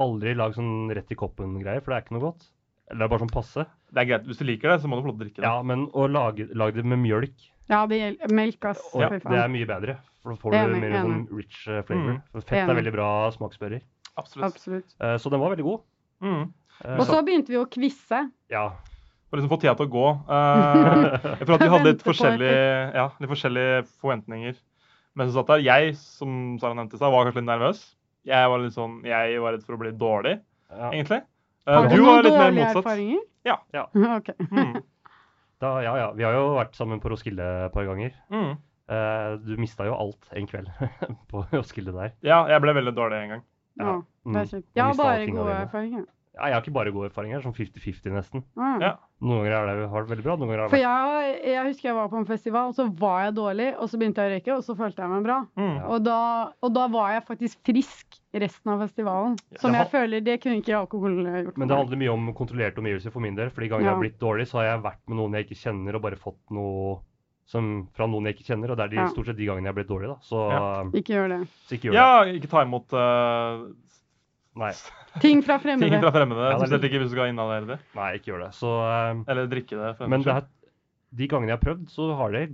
[0.02, 2.48] aldri lag sånn rett i koppen-greier, for det er ikke noe godt.
[2.90, 3.66] Eller det er bare sånn passe.
[3.90, 4.26] Det er greit.
[4.30, 5.50] Hvis du liker det, så må du få lov til å drikke det.
[5.50, 8.84] Ja, men å lage, lage det med mjølk, Ja, det gjelder melk, ass.
[8.94, 9.98] og Fy det er mye bedre.
[10.26, 12.18] For da får du mer sånn rich eh, flavor.
[12.18, 12.42] Mm.
[12.42, 13.82] Fett er veldig bra smaksbører.
[14.18, 14.56] Absolutt.
[14.56, 14.96] Absolutt.
[15.02, 15.84] Uh, så den var veldig god.
[16.26, 16.46] Mm.
[16.80, 18.22] Uh, Og så begynte vi å quize.
[18.54, 18.64] Ja.
[19.30, 20.06] For liksom få tida til å gå.
[20.30, 22.64] Uh, jeg føler at vi hadde litt forskjellige,
[22.96, 24.58] ja, litt forskjellige forventninger.
[25.16, 27.86] Men som satt der, jeg, som Sara nevnte var kanskje litt nervøs.
[28.26, 30.40] Jeg var litt sånn, jeg var redd for å bli dårlig,
[30.74, 30.90] ja.
[30.90, 31.22] egentlig.
[31.68, 32.78] Eh, Har du du noen litt dårlige motsatt.
[32.84, 33.22] erfaringer?
[33.46, 33.56] Ja.
[33.74, 33.86] Ja.
[34.20, 34.30] ok.
[34.52, 34.76] Mm.
[35.64, 36.08] Da, ja, ja.
[36.12, 38.12] Vi har jo vært sammen på Roskilde et par ganger.
[38.30, 38.58] Mm.
[38.92, 40.68] Uh, du mista jo alt en kveld
[41.32, 42.12] på Roskilde der.
[42.28, 43.44] Ja, jeg ble veldig dårlig en gang.
[43.80, 44.50] Ja, det er Mm.
[44.52, 44.68] kjipt.
[44.76, 46.04] Jeg har bare gode erfaringer.
[46.36, 48.44] Ja, jeg har ikke bare gode erfaringer, sånn 50-50 nesten.
[48.60, 48.82] Mm.
[48.84, 48.90] Ja.
[49.24, 51.96] Noen ganger har det vært veldig bra, noen ganger har For jeg, jeg husker jeg
[51.96, 54.58] var på en festival, og så var jeg dårlig, og så begynte jeg å røyke,
[54.58, 55.38] og så følte jeg meg bra.
[55.56, 55.78] Mm.
[55.88, 56.18] Og da,
[56.62, 59.38] og da var jeg faktisk frisk resten av festivalen.
[59.62, 61.58] Som Det jeg har- føler det kunne ikke alkohol gjort.
[61.58, 63.50] Men det handler mye om kontrollerte omgivelser for min del.
[63.50, 65.62] For de gangene jeg har blitt dårlig, så har jeg vært med noen jeg ikke
[65.64, 67.00] kjenner, og bare fått noe
[67.48, 68.72] som, fra noen jeg ikke kjenner.
[68.72, 69.08] Og det er de, Ja.
[69.08, 70.18] stort sett de gangene jeg har blitt dårlig, da.
[70.20, 70.84] Så, Ja.
[70.92, 71.48] Ikke gjør det.
[71.70, 73.76] så ikke gjør Ja, ikke ta imot eh, det.
[74.56, 74.72] Nei,
[75.24, 76.00] Ting fra ting fremmede.
[76.02, 76.46] fra fremmede.
[76.52, 77.80] Ja, Spesielt ikke hvis du skal inhalere det.
[77.96, 78.52] nei, ikke gjør det.
[78.56, 80.08] Så, eh, Eller drikke det.
[80.08, 80.48] men det saks er,
[81.16, 82.46] de gangene jeg har prøvd, så har det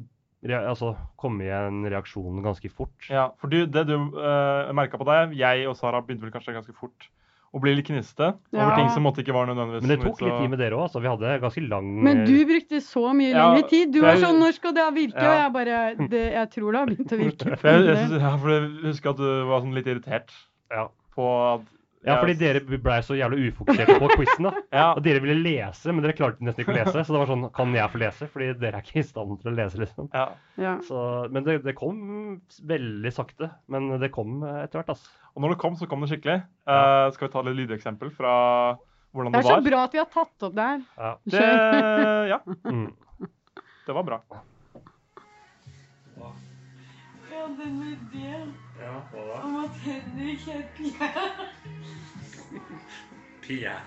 [0.66, 3.08] altså, kommet i en reaksjon ganske fort.
[3.10, 6.54] Ja, for du, det du uh, merka på deg, jeg og Sara begynte vel kanskje
[6.58, 7.10] ganske fort
[7.54, 8.64] å bli litt kniste Ja.
[8.64, 10.86] over ting som måtte ikke var nødvendigvis Men det tok litt tid med dere òg.
[10.88, 13.92] Altså, vi hadde ganske lang Men du eh, brukte så mye Ja, lengre tid.
[13.92, 15.32] Du var jeg- sånn 'Når skal det virke?' Ja.
[15.32, 17.58] Og jeg bare det, 'Jeg tror det har begynt å virke'.
[17.60, 20.32] For jeg, jeg, jeg husker at du var sånn litt irritert
[20.72, 20.88] Ja.
[21.14, 21.62] på at
[22.08, 24.48] Ja, fordi dere blei så jævla ufokuserte på quizen.
[24.48, 24.52] da.
[24.74, 27.04] Ja, Og dere ville lese, men dere klarte nesten ikke å lese.
[27.06, 28.28] Så det var sånn Kan jeg få lese?
[28.34, 30.10] Fordi dere er ikke i stand til å lese, liksom.
[30.16, 30.24] ja.
[30.58, 30.74] Ja.
[30.88, 32.00] Så, men det, det kom
[32.66, 33.52] veldig sakte.
[33.70, 35.14] Men det kom etter hvert, altså.
[35.36, 36.40] Og når det kom, så kom det skikkelig.
[36.66, 36.80] Ja.
[37.06, 38.34] Eh, skal vi ta litt lydeksempel fra
[39.14, 39.42] hvordan Det var?
[39.42, 39.68] det er så var?
[39.70, 40.82] bra at vi har tatt opp det her.
[40.98, 41.14] Ja.
[41.36, 41.46] Det,
[42.34, 42.88] ja, Mm.
[43.88, 44.22] det var bra.
[47.32, 48.32] Jeg hadde en idé
[49.44, 51.48] om at Henrik het Pierre.
[53.42, 53.82] Pierre.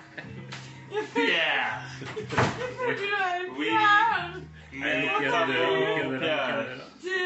[1.14, 1.82] Pierre.
[2.16, 4.40] Jeg føler du er Pierre.
[4.72, 6.74] Nei, lukker døra, lukker døra.
[7.02, 7.20] Det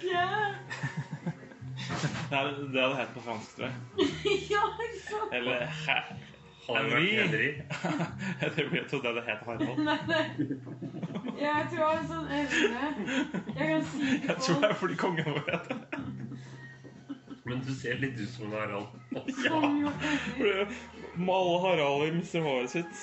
[0.00, 0.54] Pierre.
[2.30, 2.62] Pierre.
[2.72, 3.74] Det hadde hett på fransk, tror jeg.
[4.54, 5.30] Ja, ikke sant?
[5.32, 5.58] Eller
[6.68, 7.00] Henri.
[7.00, 7.50] det Henry?
[8.42, 9.78] Jeg trodde det het Harald.
[11.24, 12.82] Jeg tror jeg har en sånn evne.
[13.56, 16.02] Jeg kan si Jeg tror det er fordi kongen vår heter det.
[17.44, 18.86] Men du ser litt ut som en Harald.
[19.42, 19.60] Ja.
[20.36, 23.02] Fordi Alle Haralder mister håret sitt.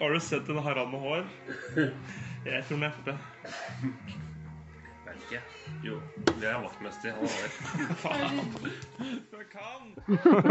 [0.00, 1.24] Har du sett en Harald med hår?
[2.44, 3.16] Jeg tror neppe.
[5.06, 5.40] Vet ikke.
[5.86, 7.16] Jo, det er vaktmester.
[7.16, 8.42] Han har
[9.32, 9.92] Fuck han!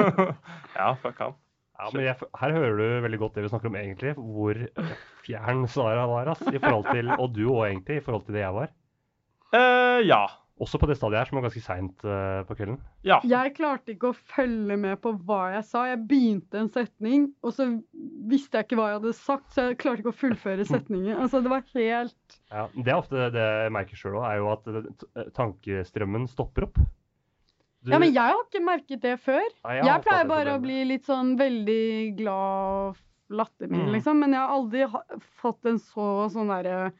[0.79, 1.40] ja, fuck han.
[1.81, 4.59] Ja, men jeg, her hører du veldig godt det vi snakker om egentlig, hvor
[5.25, 8.43] fjern Sara var, ass, i forhold til, og du òg egentlig, i forhold til det
[8.43, 8.69] jeg var.
[9.57, 10.21] Eh, ja.
[10.61, 12.03] Også på det stadiet her, som var ganske seint
[12.45, 12.77] på kvelden.
[13.07, 13.17] Ja.
[13.25, 15.87] Jeg klarte ikke å følge med på hva jeg sa.
[15.89, 17.65] Jeg begynte en setning, og så
[18.29, 21.15] visste jeg ikke hva jeg hadde sagt, så jeg klarte ikke å fullføre setningen.
[21.17, 24.51] Altså, det var helt Ja, det er ofte det jeg merker sjøl òg, er jo
[24.53, 26.83] at eh, tankestrømmen stopper opp.
[27.83, 29.41] Du- Ja, men jeg har ikke merket det før.
[29.65, 32.35] Nei, Jeg jeg pleier bare å bli litt sånn veldig glad
[32.91, 32.97] og
[33.31, 33.91] lattermild, Mm.
[33.95, 34.19] liksom.
[34.19, 35.01] Men jeg har aldri ha
[35.41, 36.91] fått en så sånn derre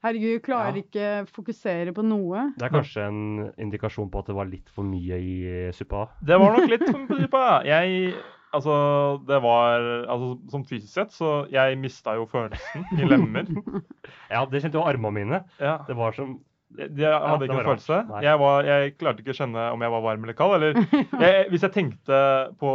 [0.00, 0.82] Herregud, jeg klarer Ja.
[0.82, 2.52] ikke fokusere på noe.
[2.56, 6.08] Det er kanskje en indikasjon på at det var litt for mye i suppa.
[6.24, 7.80] Det var nok litt for mye på, ja.
[7.82, 8.14] Jeg
[8.54, 13.44] Altså, det var Altså, som fysisk sett, så jeg mista jo følelsen i lemmer.
[14.30, 15.44] Ja, det kjente jo armene mine.
[15.60, 15.78] Ja.
[15.86, 16.38] Det var som
[16.76, 17.98] Jeg, jeg hadde ja, ikke en følelse.
[18.22, 20.56] Jeg, var, jeg klarte ikke å kjenne om jeg var varm eller kald.
[20.58, 20.76] Eller
[21.24, 22.18] jeg, hvis jeg tenkte
[22.60, 22.72] på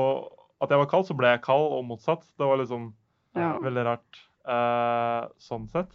[0.63, 2.23] at jeg var kald, så ble jeg kald, og motsatt.
[2.39, 2.93] Det var liksom
[3.38, 3.51] Ja.
[3.62, 5.93] veldig rart uh, sånn sett.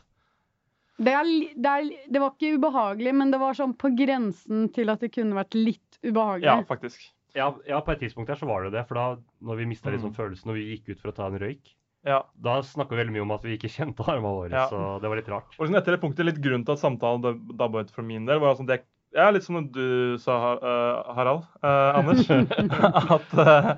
[0.99, 4.91] Det, er, det, er, det var ikke ubehagelig, men det var sånn på grensen til
[4.91, 6.49] at det kunne vært litt ubehagelig.
[6.49, 7.05] Ja, faktisk.
[7.39, 8.83] ja, ja, på et tidspunkt her så var det det.
[8.89, 9.05] For da
[9.47, 10.17] når vi mista liksom Mm.
[10.19, 11.71] følelsen og vi gikk ut for å ta en røyk,
[12.09, 12.23] Ja.
[12.40, 14.51] da snakka vi veldig mye om at vi ikke kjente armene våre.
[14.57, 14.66] Ja.
[14.73, 15.51] Så det var litt rart.
[15.59, 18.25] Og liksom etter det punktet, litt grunn til at samtalen dab- dabba ut for min
[18.29, 18.81] del, var sånn det
[19.16, 21.47] ja, litt som du sa, eh, Harald.
[21.64, 22.27] eh, Anders.
[23.16, 23.71] at eh,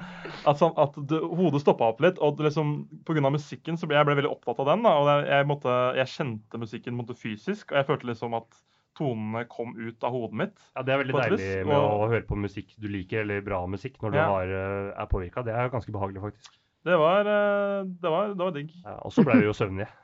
[0.50, 2.18] at, at det, hodet stoppa opp litt.
[2.18, 3.30] Og liksom, pga.
[3.30, 4.82] musikken så ble jeg ble veldig opptatt av den.
[4.82, 8.58] da, og jeg, jeg, måtte, jeg kjente musikken måtte fysisk, og jeg følte liksom at
[8.98, 10.56] tonene kom ut av hodet mitt.
[10.74, 13.62] Ja, Det er veldig deilig med og- å høre på musikk du liker, eller bra
[13.70, 14.26] musikk, når du Ja.
[14.34, 15.44] har, eh, er påvirka.
[15.46, 16.58] Det er ganske behagelig, faktisk.
[16.84, 18.70] Det var, eh, det var, det var digg.
[18.84, 19.88] Ja, og så ble vi jo søvnige.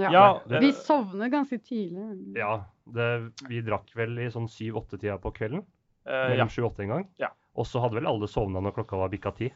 [0.00, 0.08] Ja.
[0.10, 2.32] Ja, Vi eh, sovner ganske tidlig.
[2.34, 2.62] Ja,
[2.96, 3.08] det,
[3.46, 5.60] vi drakk vel i sånn syv-åtte-tida på kvelden.
[6.08, 6.46] eh, ja.
[6.48, 7.04] Sju-åtte en gang.
[7.20, 7.28] Ja.
[7.54, 9.50] Og så hadde vel alle sovna når klokka var bikka ti.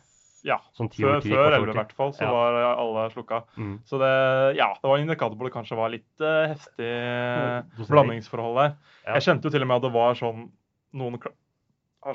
[0.46, 0.58] ja.
[0.76, 2.30] Sånn Før, 11 i hvert fall, så Ja.
[2.36, 3.40] var alle slukka.
[3.56, 3.80] Mm.
[3.88, 4.12] Så det,
[4.60, 8.76] ja, det var en indikator på det kanskje var litt uh, heftig eh, blandingsforhold der.
[9.06, 9.16] Ja.
[9.16, 10.46] Jeg kjente jo til og med at det var sånn
[10.92, 11.18] noen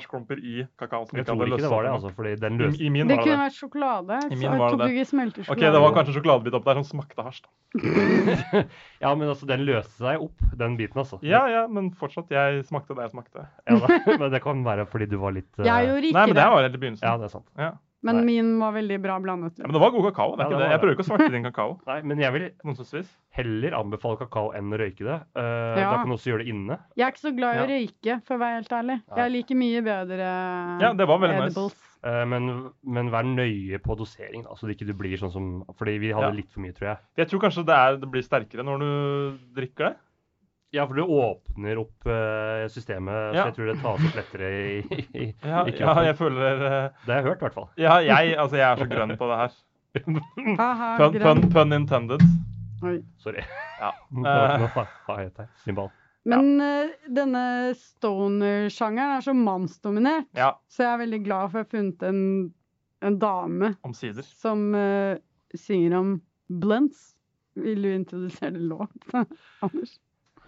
[0.00, 2.88] kl- i kakao Jeg tror ikke det var det, altså, fordi den I, løste I
[2.88, 4.18] min Det var det kunne vært sjokolade.
[4.18, 5.42] I Så min var det tok det.
[5.42, 5.50] ikke.
[5.52, 7.42] Ok, det var kanskje en sjokoladebit opp der som smakte hasj.
[7.42, 7.48] da.
[9.04, 11.18] Ja, men altså, den løste seg opp, den biten, altså.
[11.22, 13.46] Ja, ja, men fortsatt, jeg smakte det jeg smakte.
[13.68, 15.64] Ja, da, men det kan være fordi du var litt uh...
[15.66, 17.08] Jeg gjorde ikke Nei, men det det, var helt i begynnelsen.
[17.08, 17.48] Ja, det er sant.
[17.58, 17.72] Ja.
[18.02, 18.24] Men Nei.
[18.24, 19.58] min var veldig bra blandet.
[19.58, 20.36] Ja, men det var god kakao.
[20.36, 20.70] det Ja, er ikke det det.
[20.72, 21.80] Jeg prøver ikke å svarte din kakao.
[21.86, 22.46] Nei, men jeg vil
[23.36, 25.18] heller anbefale kakao enn å røyke det.
[25.38, 25.86] Uh, Ja.
[25.92, 26.78] Da kan du også gjøre det inne.
[26.96, 28.98] Jeg er ikke så glad i å røyke, for å være helt ærlig.
[29.08, 29.16] Nei.
[29.22, 30.28] Jeg liker mye bedre
[30.82, 31.52] Ja, det var veldig nice.
[31.54, 31.88] edibles.
[32.02, 32.48] Eh, men,
[32.82, 36.10] men vær nøye på dosering, da, så det ikke du blir sånn som Fordi vi
[36.10, 36.34] hadde Ja.
[36.34, 36.98] litt for mye, tror jeg.
[37.22, 39.96] Jeg tror kanskje det, er, det blir sterkere når du drikker det.
[40.72, 43.42] Ja, for du åpner opp eh, systemet, Ja.
[43.42, 47.00] så jeg tror det tas opp lettere i, i, Ja, i ja jeg føler uh,
[47.04, 47.66] Det har jeg hørt, i hvert fall.
[47.76, 49.58] Ja, jeg, altså, jeg er så grønn på det her.
[50.62, 52.24] Haha, Pun, pun, pun intended.
[52.82, 52.94] Oi.
[53.20, 53.44] Sorry.
[53.82, 53.90] Ja.
[55.72, 55.90] Uh.
[56.30, 57.42] Men eh, denne
[57.76, 62.20] stoner-sjangeren er så mannsdominert, Ja, så jeg er veldig glad for å ha funnet en,
[63.02, 64.22] en dame omsider.
[64.22, 64.62] som
[65.58, 66.14] synger om
[66.62, 67.10] blunts.
[67.58, 69.98] Vil du introdusere låt, Anders?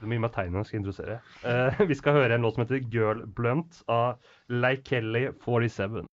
[0.05, 1.21] Må gi meg tegnene jeg skal introdusere.
[1.45, 4.21] Uh, vi skal høre en låt som heter Girl Blunt av
[4.53, 6.05] Leikeli 47.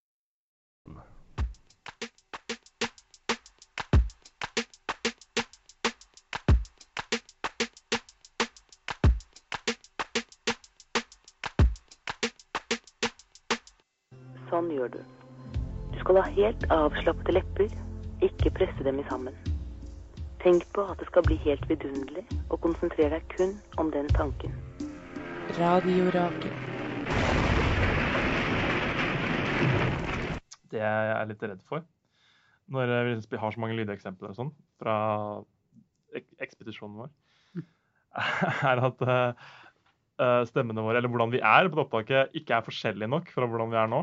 [14.51, 14.99] Sånn gjør du.
[15.91, 17.71] Du skal ha helt avslappede lepper,
[18.23, 19.50] ikke presse dem i sammen.
[20.41, 24.53] Tenk på at det skal bli helt vidunderlig, og konsentrer deg kun om den tanken.
[25.59, 26.51] Radio Rake.
[30.71, 31.85] Det jeg er litt redd for
[32.71, 34.95] når vi liksom har så mange lydeksempler og sånn fra
[36.41, 37.11] ekspedisjonen vår,
[38.71, 39.43] er at eh,
[40.23, 43.47] eh, stemmene våre, eller hvordan vi er på det opptaket, ikke er forskjellige nok fra
[43.47, 44.01] hvordan vi er nå.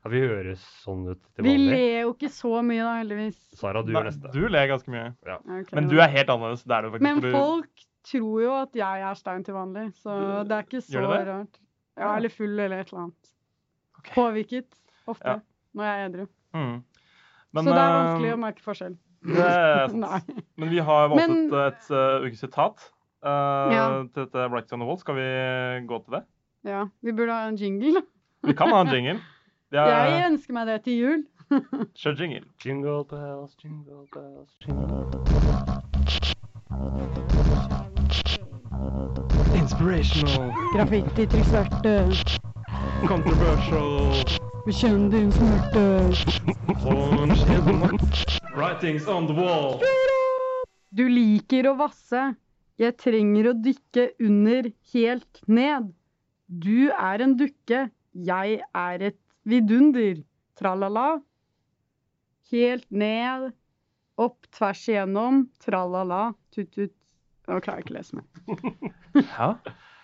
[0.00, 1.52] Ja, vi høres sånn ut til vanlig.
[1.60, 3.38] Vi ler jo ikke så mye, da, heldigvis.
[3.60, 4.30] Sara, du gjør neste.
[4.32, 5.10] Du ler ganske mye.
[5.60, 6.62] Ok, Men du er helt annerledes.
[6.64, 7.04] Det er du faktisk.
[7.08, 10.14] Men folk tror jo at jeg er stein til vanlig, så
[10.48, 11.18] det er ikke så det?
[11.28, 11.60] rart.
[12.00, 13.32] Ja, eller full eller et eller annet.
[14.00, 14.14] Okay.
[14.16, 14.78] Påvirket
[15.10, 15.40] ofte Ja.
[15.76, 16.26] når jeg er edru.
[16.56, 16.78] Mm.
[17.52, 18.96] Men, så det er eh, vanskelig å merke forskjell.
[20.60, 22.86] Men vi har valgt Men- et, et uh, ukes sitat
[23.22, 23.84] eh, Ja.
[24.14, 24.98] til dette Blackstone on the Wall.
[25.02, 25.28] Skal vi
[25.90, 26.22] gå til det?
[26.70, 28.02] Ja, vi burde ha en jingle.
[28.48, 29.18] Vi kan ha en jingle.
[29.72, 31.20] Ja, Jeg ønsker meg det til jul.
[32.00, 32.40] Kjør jingle.
[32.64, 36.40] Jingle bells, jingle bells, jingle bells.
[39.54, 41.94] Inspirational, Graffiti til svarte,
[43.06, 44.10] controversial,
[44.66, 45.86] bekjenn din smerte.
[48.58, 49.78] Writings on the wall.
[50.90, 52.32] Du liker å vasse.
[52.80, 55.92] Jeg trenger å dykke under helt ned.
[56.50, 57.86] Du er en dukke.
[58.10, 60.22] Jeg er et vidunder.
[60.58, 61.20] Tralala.
[62.50, 63.52] Helt ned.
[64.20, 65.44] Opp tvers igjennom.
[65.62, 66.32] Tralala.
[66.54, 66.92] Tut-tut.
[67.50, 68.90] Nå klarer jeg ikke å lese mer.
[69.34, 69.46] Ja.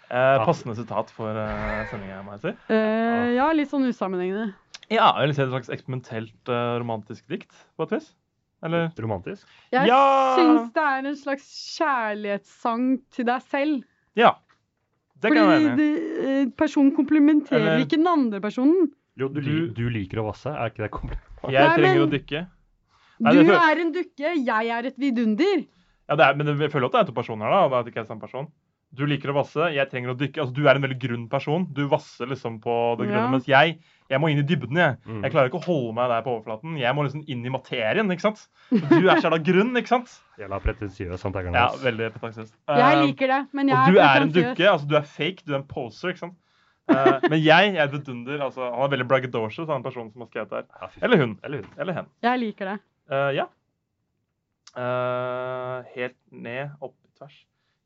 [0.06, 2.50] Eh, passende sitat for eh, sendinga, må jeg si.
[2.74, 4.48] Eh, ja, litt sånn usammenhengende.
[4.90, 8.08] Ja, eller et slags eksperimentelt eh, romantisk dikt, på et vis.
[8.66, 9.46] Eller Romantisk.
[9.74, 9.98] Jeg Ja!
[10.38, 11.46] syns det er en slags
[11.76, 13.82] kjærlighetssang til deg selv.
[14.18, 14.32] Ja.
[15.22, 15.98] Det kan jeg være Fordi enig i.
[15.98, 18.88] det, eh, personen komplementerer Eller- ikke den andre personen.
[19.16, 21.22] Jo, du, Du- du liker å vasse, er ikke det kompliment?
[21.48, 22.46] Jeg Nei, trenger men- å dykke.
[23.18, 25.66] Nei, Du det er en dukke, jeg er et vidunder.
[26.08, 27.90] Ja, det er, men jeg føler at det er to personer da, og det er
[27.96, 28.46] ikke en samme person.
[28.94, 30.38] Du liker å vasse, jeg trenger å dykke.
[30.38, 31.64] Altså, du er en veldig grunn person.
[31.72, 33.30] Du vasser liksom på det grunne, Ja.
[33.30, 34.96] mens jeg, jeg må inn i dybden, jeg.
[35.04, 35.22] Mm.
[35.24, 36.78] Jeg klarer ikke å holde meg der på overflaten.
[36.78, 38.46] Jeg må liksom inn i materien, ikke sant?
[38.70, 40.20] Du er så jævla grunn, ikke sant?
[40.38, 42.52] Jævla pretensiøs, han taggeren Ja, veldig pretensiøs.
[42.68, 44.56] Jeg Eh, liker det, men jeg og du er en pretensiøs.
[44.56, 46.34] dukke, altså du er fake, du er en poser, ikke sant?
[46.88, 50.28] Eh, men jeg er et dunder altså han er veldig braggadocious, han personen som har
[50.30, 50.66] skrevet der.
[50.80, 50.88] Ja.
[51.02, 51.32] Eller hun.
[51.42, 51.70] Eller hun.
[51.82, 52.10] Eller hen.
[52.22, 52.76] Jeg liker det.
[53.10, 53.46] Uh, ja.
[54.76, 57.38] Uh, helt ned, opp i tvers,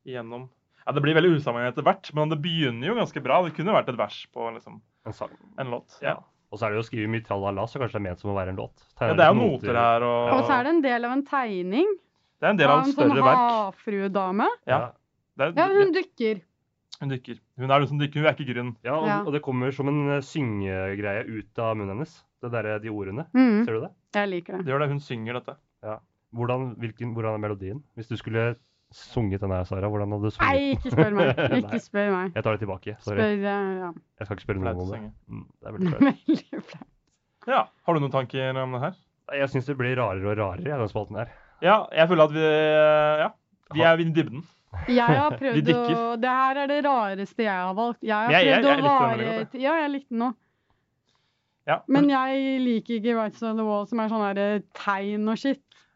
[0.05, 0.49] igjennom.
[0.85, 3.39] Ja, Det blir veldig usammenhengende etter hvert, men det begynner jo ganske bra.
[3.45, 5.33] Det kunne vært et vers på liksom, En sang.
[5.61, 5.97] en låt.
[6.03, 6.17] Ja.
[6.51, 8.35] Og så er det jo skrevet mye tralala, så kanskje det er ment som å
[8.35, 8.85] være en låt.
[8.99, 11.25] ja, Det er jo noter her, og Og så er det en del av en
[11.25, 11.91] tegning
[12.41, 13.41] det er en del av av en sånn større verk.
[13.53, 14.47] havfruedame.
[14.65, 14.79] Ja.
[15.37, 16.41] Det er, Ja, hun dukker.
[17.01, 17.39] Hun dykker.
[17.57, 18.71] Hun er den som dykker, hun er ikke grunn.
[18.85, 19.19] Ja, og, Ja.
[19.25, 22.11] og det kommer som en eh, syngegreie ut av munnen hennes.
[22.41, 23.25] Det der, de ordene.
[23.33, 23.91] Mm, Ser du det?
[24.17, 24.65] jeg liker det.
[24.65, 24.89] Det gjør det.
[24.93, 25.55] Hun synger dette.
[26.31, 27.83] Hvordan, hvilken, hvordan er melodien?
[27.97, 28.55] Hvis du skulle
[28.95, 30.77] sunget den her, Sara, hvordan hadde du Nei, sunget?
[30.77, 31.31] ikke spør meg.
[31.51, 31.59] Nei.
[31.59, 32.31] Ikke spør meg.
[32.35, 32.95] Jeg tar det tilbake.
[33.03, 33.17] Sorry.
[33.17, 33.91] Spør eh, ja.
[34.21, 35.01] Jeg skal ikke spørre noen om det.
[35.27, 36.87] Mm, det er veldig flaut.
[37.51, 37.61] Ja.
[37.87, 38.97] Har du noen tanker om det her?
[39.41, 41.29] Jeg syns det blir rarere og rarere, den spalten her.
[41.63, 42.47] Ja, jeg føler at vi
[43.21, 43.29] Ja.
[43.73, 44.41] Vi er i dybden.
[44.87, 45.81] Jeg har prøvd å.
[46.21, 47.99] Det her er det rareste jeg har valgt.
[48.03, 50.35] Jeg har Jeg- jeg- prøvd jeg å veldig vare Ja, jeg likte den òg.
[51.67, 51.79] Ja.
[51.87, 55.37] Men jeg liker ikke Rights on the Wall som er sånn her tegn og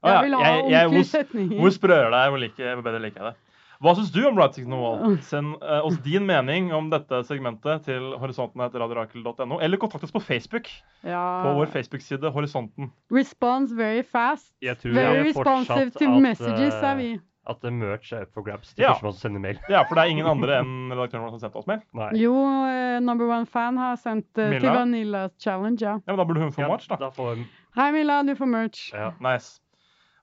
[0.06, 1.58] ja, Jeg vil ha ordentlige setninger.
[1.60, 3.40] Hvor sprøere det er, hvor, like, hvor bedre liker jeg det.
[3.84, 5.18] Hva syns du om Writing on the Wall?
[5.26, 10.70] Send uh, oss din mening om dette segmentet til horisonten.radiorakel.no, eller kontakt oss på Facebook.
[11.04, 11.42] Ja.
[11.44, 12.92] På vår Facebook-side Horisonten.
[13.12, 14.54] Response very fast.
[14.62, 17.10] Very responsive to messages, eh, er vi.
[17.48, 18.74] At merch er up for grabs.
[18.74, 18.94] til Ja.
[18.94, 19.60] første man som sender mail.
[19.70, 21.82] Ja, for det er ingen andre enn redaktøren vår som har sendt oss mail.
[21.94, 22.10] Nei.
[22.18, 25.94] Jo, uh, Number One Fan har sendt uh, til Vanilla Challenge, ja.
[26.00, 26.96] Ja, men Da burde hun få Ja, merch, da.
[26.98, 28.92] da får Hei, Milla, du får merch.
[28.94, 29.12] ja.
[29.22, 29.60] Nice.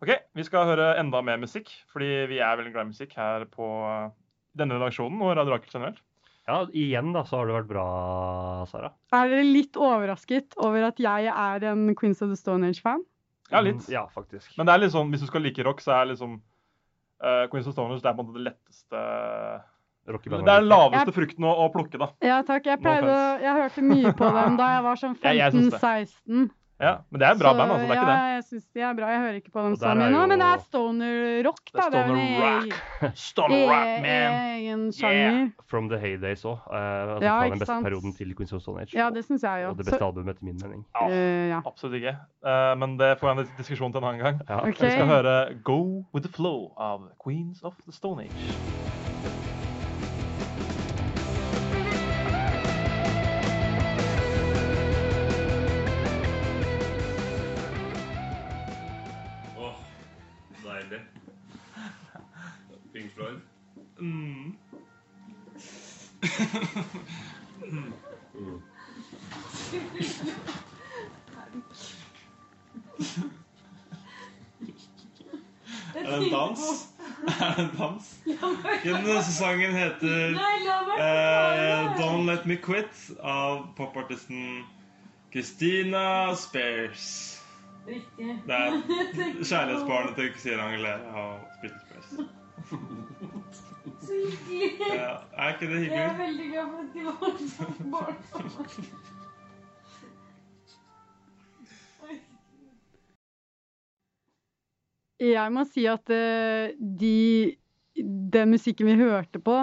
[0.03, 3.45] OK, vi skal høre enda mer musikk, fordi vi er veldig glad i musikk her
[3.45, 4.11] på eh,
[4.59, 6.01] denne redaksjonen og Radio Rakel generelt.
[6.49, 7.85] ja, igjen da, så har det vært bra,
[8.67, 8.91] Sara.
[9.15, 13.05] Er dere litt overrasket over at jeg er en Queens of the Stone Age-fan?
[13.53, 13.77] Ja, litt.
[13.87, 14.57] Mm, Ja, faktisk.
[14.59, 16.41] Men det er litt sånn, hvis du skal like rock, så er liksom
[17.23, 19.03] uh, Queens of Stoners det er på en måte det letteste
[20.03, 22.11] Det er den laveste laveste frukten å, å plukke, da.
[22.27, 22.67] Ja, takk.
[22.67, 25.81] Jeg pleide Jeg hørte mye på dem da jeg var sånn Ja, jeg syns det.
[25.81, 26.51] 15-16.
[26.83, 27.87] Ja, Men det er bra Så, band, altså.
[27.87, 28.33] Det er ja, ikke det.
[28.35, 29.11] jeg syns de er bra.
[29.13, 31.91] Jeg hører ikke på dem så mye nå, men det er stoner rock, Det er
[31.95, 32.01] da.
[32.03, 33.15] Det er stoner rock.
[33.29, 34.35] Stoner rock, e- man.
[34.59, 35.39] egen sjanger.
[35.71, 36.59] From the Heydays òg.
[36.67, 37.53] altså Ja, ikke sant.
[37.53, 37.87] den beste sant.
[37.87, 38.97] perioden til Queens of Stone Age.
[38.99, 39.69] Ja, det syns jeg jo.
[39.71, 40.83] Og det det Så, beste albumet, etter min mening.
[41.01, 41.61] Ja, eh, ja.
[41.67, 42.17] absolutt ikke.
[42.43, 44.41] Uh, men det får jeg en diskusjon til en annen gang.
[44.49, 44.59] Ja.
[44.67, 44.87] Okay.
[44.87, 45.79] Vi skal høre Go
[46.13, 49.02] With The Flow av Queens of the Stone Age.
[75.95, 76.61] Er det en dans?
[77.27, 78.21] Er det en dans?
[78.85, 80.97] Denne sesongen heter få
[82.01, 84.65] Don't Let Me Quit av popartisten
[85.33, 87.39] Christina Spears.
[87.87, 88.39] Riktig.
[88.47, 88.71] Det er
[89.51, 92.42] kjærlighetsbarnet til Christina Aguilera og Britney Spears.
[94.13, 94.99] Så hyggelig.
[94.99, 95.97] Ja, er ikke det hyggelig?
[95.97, 97.17] Jeg er veldig glad for at de var
[97.57, 98.17] sånn barn.
[105.23, 107.55] Jeg må si at eh, de
[108.33, 109.57] Den musikken vi hørte på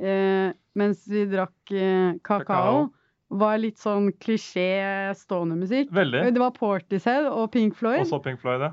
[0.00, 2.80] eh, mens vi drakk eh, kakao, Kakao.
[3.40, 5.92] var litt sånn klisjé stående musikk.
[5.94, 6.24] Veldig.
[6.36, 8.02] Det var Portishead og Pink Floyd.
[8.02, 8.72] Og så Pink Floyd, ja.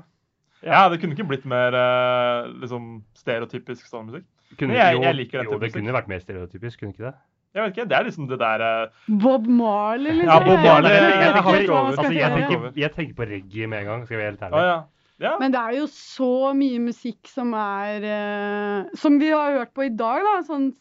[0.64, 4.26] Ja, det kunne ikke blitt mer eh, liksom stereotypisk stonemusikk.
[4.58, 5.52] Kunne, jeg- jo, jeg liker dette.
[5.52, 7.14] jo, det kunne vært mer stereotypisk, kunne ikke det?
[7.54, 9.18] Jeg vet ikke, Det er liksom det der uh...
[9.22, 10.32] Bob Marley, liksom.
[10.32, 13.78] Ja, Bob Marley, Jeg jeg, jeg skal Altså, jeg, tenker, jeg tenker på reggae med
[13.78, 14.64] en gang, skal jeg være helt ærlig.
[14.64, 14.80] ja.
[15.20, 15.34] ja.
[15.40, 19.86] Men det er jo så mye musikk som er uh, Som vi har hørt på
[19.86, 20.34] i dag, da.
[20.48, 20.72] Sånn,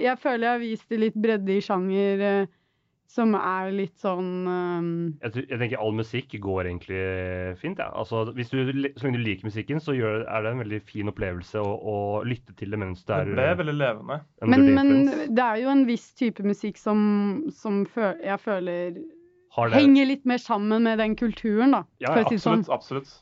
[0.00, 2.46] jeg føler jeg har vist det litt bredde i sjanger eh,
[3.14, 4.86] som er litt sånn um...
[5.22, 7.02] Jeg, jeg tenker all musikk går egentlig
[7.60, 7.78] fint.
[7.78, 7.90] Ja.
[7.94, 11.10] Altså, hvis du, så lenge du liker musikken, så gjør, er det en veldig fin
[11.12, 11.96] opplevelse å, å
[12.26, 14.20] lytte til det mens du Det er veldig levende.
[14.42, 14.94] men, men
[15.30, 17.04] det er jo en viss type musikk som,
[17.54, 18.96] som føl jeg føler
[19.54, 21.84] Har det, henger litt mer sammen med den kulturen, da.
[22.02, 22.42] Ja, ja absolutt.
[22.42, 22.64] sånn.
[22.74, 23.12] Absolutt.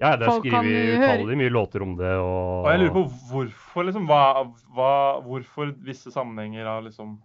[0.00, 2.14] ja, det er skrevet utallige mye låter om det.
[2.22, 4.22] Og, Og jeg lurer på hvorfor liksom hva,
[4.72, 4.94] hva,
[5.26, 7.18] Hvorfor visse sammenhenger har liksom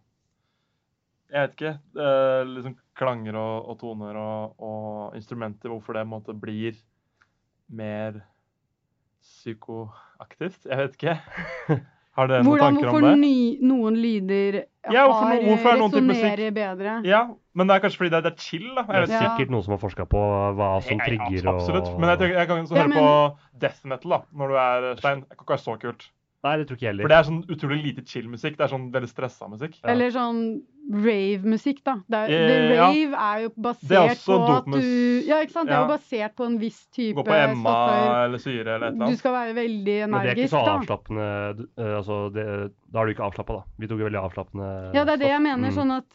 [1.32, 1.74] Jeg vet ikke.
[2.00, 5.70] eh, liksom klanger og, og toner og, og instrumenter.
[5.74, 6.78] Hvorfor det måtte blir
[7.70, 8.22] mer
[9.24, 10.66] psykoaktivt.
[10.70, 11.18] Jeg vet ikke.
[12.18, 13.10] Har dere noen tanker om det?
[13.12, 13.26] Hvordan,
[13.70, 14.56] noen lyder
[14.90, 16.94] Ja, hvorfor har hvorfor er noen type resonnerer bedre.
[17.06, 17.20] Ja,
[17.54, 18.86] men det er kanskje fordi det er, det er chill, da.
[18.88, 19.12] Det Jeg er.
[19.14, 19.20] Ja.
[19.28, 20.22] sikkert noen som har forska på
[20.58, 21.92] hva som trigger trigger Absolutt.
[21.92, 24.58] og Men jeg, jeg kan så Ja, høre men- på death metal da, når du
[24.64, 25.22] er stein.
[25.28, 26.08] Det kan ikke være så kult.
[26.48, 28.56] Nei, det tror ikke jeg For det er sånn utrolig lite chill-musikk.
[28.58, 29.76] Det er sånn veldig stressa musikk.
[29.84, 29.90] Ja.
[29.94, 30.42] Eller sånn
[30.88, 31.96] rave-musikk, da.
[32.08, 32.86] Det er, Eh, det ja.
[32.88, 35.68] rave er jo basert er på at du Ja, ikke sant?
[35.68, 38.24] Det er jo basert på en viss type Gå på Emma stoffer.
[38.26, 40.64] eller syre eller et eller Du skal være veldig energisk Men det er ikke så
[40.78, 42.46] avslappende du- eh, altså, det,
[42.92, 43.64] Da er du ikke avslappa, da.
[43.80, 45.44] Vi tok jo veldig avslappende Ja, det er det jeg stoff.
[45.44, 45.70] mener.
[45.70, 45.76] Mm.
[45.76, 46.08] Sånn at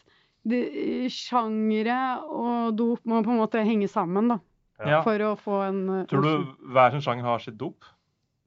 [1.13, 4.39] sjangere og dop må på en måte henge sammen, da.
[4.83, 5.01] Ja.
[5.05, 7.85] For å få en eh, Tror du hver sin sjanger har sitt dop?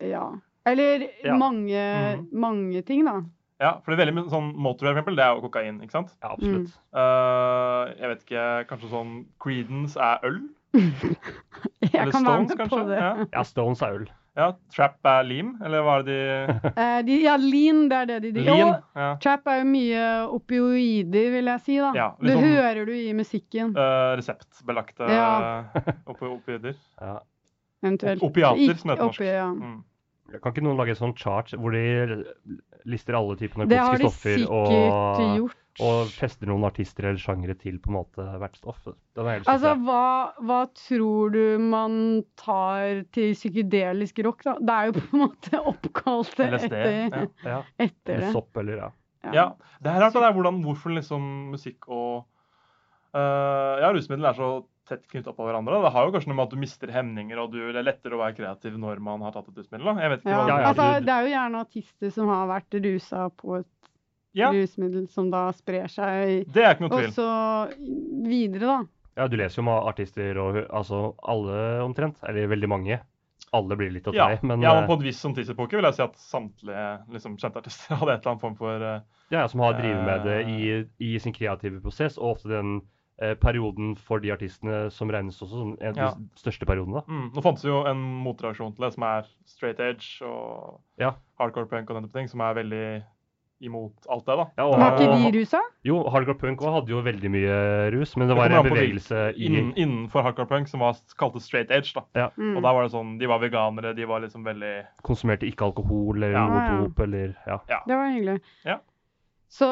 [0.02, 0.26] Ja.
[0.66, 1.36] Eller Ja.
[1.36, 2.28] mange, Mhm.
[2.32, 3.20] mange ting, da.
[3.60, 5.92] Ja, for det er veldig mye sånn motorway, for eksempel, det er jo kokain, ikke
[5.92, 6.10] sant?
[6.22, 6.74] Ja, absolutt.
[6.92, 10.40] Eh, jeg vet ikke, kanskje sånn Creedence er øl?
[11.80, 12.86] Jeg Eller kan være Stones, med på kanskje?
[12.88, 12.98] det.
[13.00, 13.26] Ja.
[13.32, 14.06] Ja, Stones er øl.
[14.36, 18.04] ja, Trap er lim, eller hva er det de Eh, de, ja, lean, det er
[18.10, 18.82] det de driver med.
[18.96, 19.16] Ja.
[19.24, 20.04] Trap er jo mye
[20.36, 21.78] opioider, vil jeg si.
[21.78, 21.92] da.
[21.94, 25.64] Ja, det sånn- hører du i musikken, Uh, reseptbelagte Ja.
[26.06, 26.74] opioider.
[27.00, 27.20] Ja.
[27.84, 28.22] eventuelt.
[28.22, 29.20] Opiater, som det heter på norsk.
[29.20, 29.48] Opi, ja.
[29.54, 29.84] Mm.
[30.26, 32.24] Kan ikke noen lage en sånn chart hvor de
[32.88, 35.54] lister alle typer narkotiske de stoffer og,
[35.86, 38.80] og fester noen artister eller sjangere til på en måte hvert stoff?
[39.16, 40.02] Altså, hva,
[40.42, 41.98] hva tror du man
[42.40, 44.56] tar til psykedelisk rock, da?
[44.58, 47.26] Det er jo på en måte oppkalt etter, Ja.
[47.46, 47.60] ja.
[47.86, 48.32] etter det.
[48.34, 48.92] sopp eller ja.
[49.30, 49.48] ja.
[49.82, 52.24] Det er rart det der hvordan, hvorfor liksom musikk og
[53.14, 54.50] uh, Ja, rusmiddel er så
[54.88, 55.80] tett knyttet på hverandre.
[55.84, 58.16] Det har jo kanskje noe med at du mister hemninger, og du, det er lettere
[58.16, 59.90] å være kreativ når man har tatt et rusmiddel.
[60.00, 60.36] Jeg vet ikke Ja.
[60.38, 60.66] hva det, er.
[60.70, 63.72] altså, det er jo gjerne artister som har vært rusa på et
[64.36, 67.28] Ja, rusmiddel, som da sprer seg det er ikke noe Og så
[68.26, 68.78] videre, da.
[69.16, 72.98] ja, du leser jo om artister og altså alle omtrent, eller veldig mange.
[73.54, 74.16] Alle blir litt tre.
[74.16, 76.86] Ja, men ja, men eh, på en viss sånn tidsepoke vil jeg si at samtlige
[77.14, 78.98] liksom, kjente artister hadde et eller annet form for uh,
[79.32, 80.58] ja, som har drevet med det i,
[81.02, 82.84] i sin kreative prosess, og ofte den eh,
[83.40, 86.10] perioden for de artistene som regnes også som en av Ja.
[86.14, 87.02] de største periodene.
[87.08, 91.12] mm, Nå fantes det jo en motreaksjon til det, som er straight edge og Ja.
[91.40, 93.02] hardcore punk og den type ting, som er veldig
[93.62, 94.44] imot alt det, da.
[94.58, 95.60] Ja, og, Var ikke de rusa?
[95.82, 99.46] Jo, Hardcore Punk også hadde jo veldig mye rus, men det var en bevegelse i
[99.48, 101.94] Innen, innenfor hardcore punk, som var kalt straight edge.
[101.94, 102.28] da.
[102.36, 102.56] Mm.
[102.58, 106.16] Og da var det sånn, De var veganere, de var liksom veldig Konsumerte ikke alkohol
[106.16, 106.46] eller Ja.
[106.46, 106.80] noe Ja, ja.
[106.84, 107.58] dop eller ja.
[107.86, 108.40] Det var hyggelig.
[108.66, 108.78] Ja.
[109.48, 109.66] Så,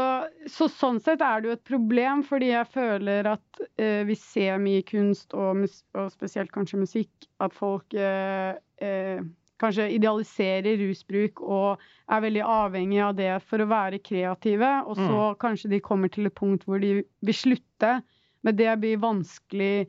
[0.47, 4.61] så sånn sett er det jo et problem, fordi jeg føler at eh, vi ser
[4.63, 5.65] mye kunst, og,
[5.99, 9.25] og spesielt kanskje musikk, at folk eh, eh,
[9.63, 11.83] kanskje idealiserer rusbruk og
[12.13, 16.31] er veldig avhengig av det for å være kreative, og så kanskje de kommer til
[16.31, 17.99] et punkt hvor de vil slutte,
[18.45, 19.87] men det blir vanskelig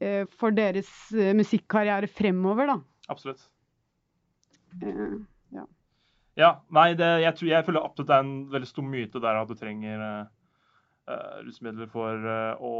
[0.00, 2.78] eh, for deres eh, musikkarriere fremover, da.
[3.12, 3.44] Absolutt.
[4.82, 5.18] Eh,
[6.38, 9.40] Ja, nei, det, jeg, tror, jeg føler absolutt det er en veldig stor myte der
[9.40, 12.74] at du trenger eh, rusmidler for uh, å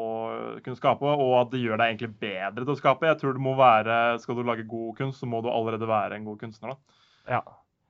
[0.63, 3.09] kunne skape, og at det gjør deg egentlig bedre til å skape.
[3.11, 6.21] Jeg tror det må være, Skal du lage god kunst, så må du allerede være
[6.21, 6.77] en god kunstner.
[6.77, 7.01] da.
[7.39, 7.43] ja.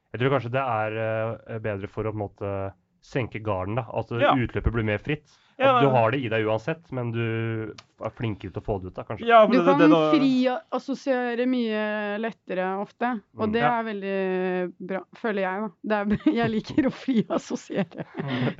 [0.08, 2.52] Jeg tror kanskje det er uh, bedre for å på en måte
[3.02, 3.76] senke garden.
[3.76, 4.34] da, At Ja.
[4.34, 5.28] utløpet blir mer fritt.
[5.58, 8.80] Ja, At du har det i deg uansett, men du er flinkere til å få
[8.80, 8.94] det ut.
[8.94, 9.26] da, kanskje.
[9.26, 13.52] Ja, Du det- kan det- det- friassosiere mye lettere ofte, og Mm.
[13.52, 13.80] det Ja.
[13.80, 15.60] er veldig bra, føler jeg.
[15.60, 15.68] da.
[15.84, 18.04] Det er, jeg liker å friassosiere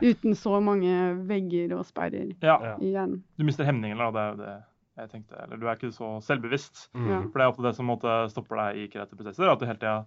[0.03, 2.77] uten så mange vegger og sperrer ja, Ja.
[2.81, 3.23] i hjernen.
[3.39, 4.11] Du mister hemningen, da.
[4.11, 4.65] Det er jo det
[4.99, 5.43] jeg tenkte.
[5.45, 6.89] Eller du er ikke så selvbevisst.
[6.95, 7.31] Mm.
[7.31, 9.49] For det er ofte det som måte, stopper deg i kreative prosesser.
[9.53, 10.05] At du hele tida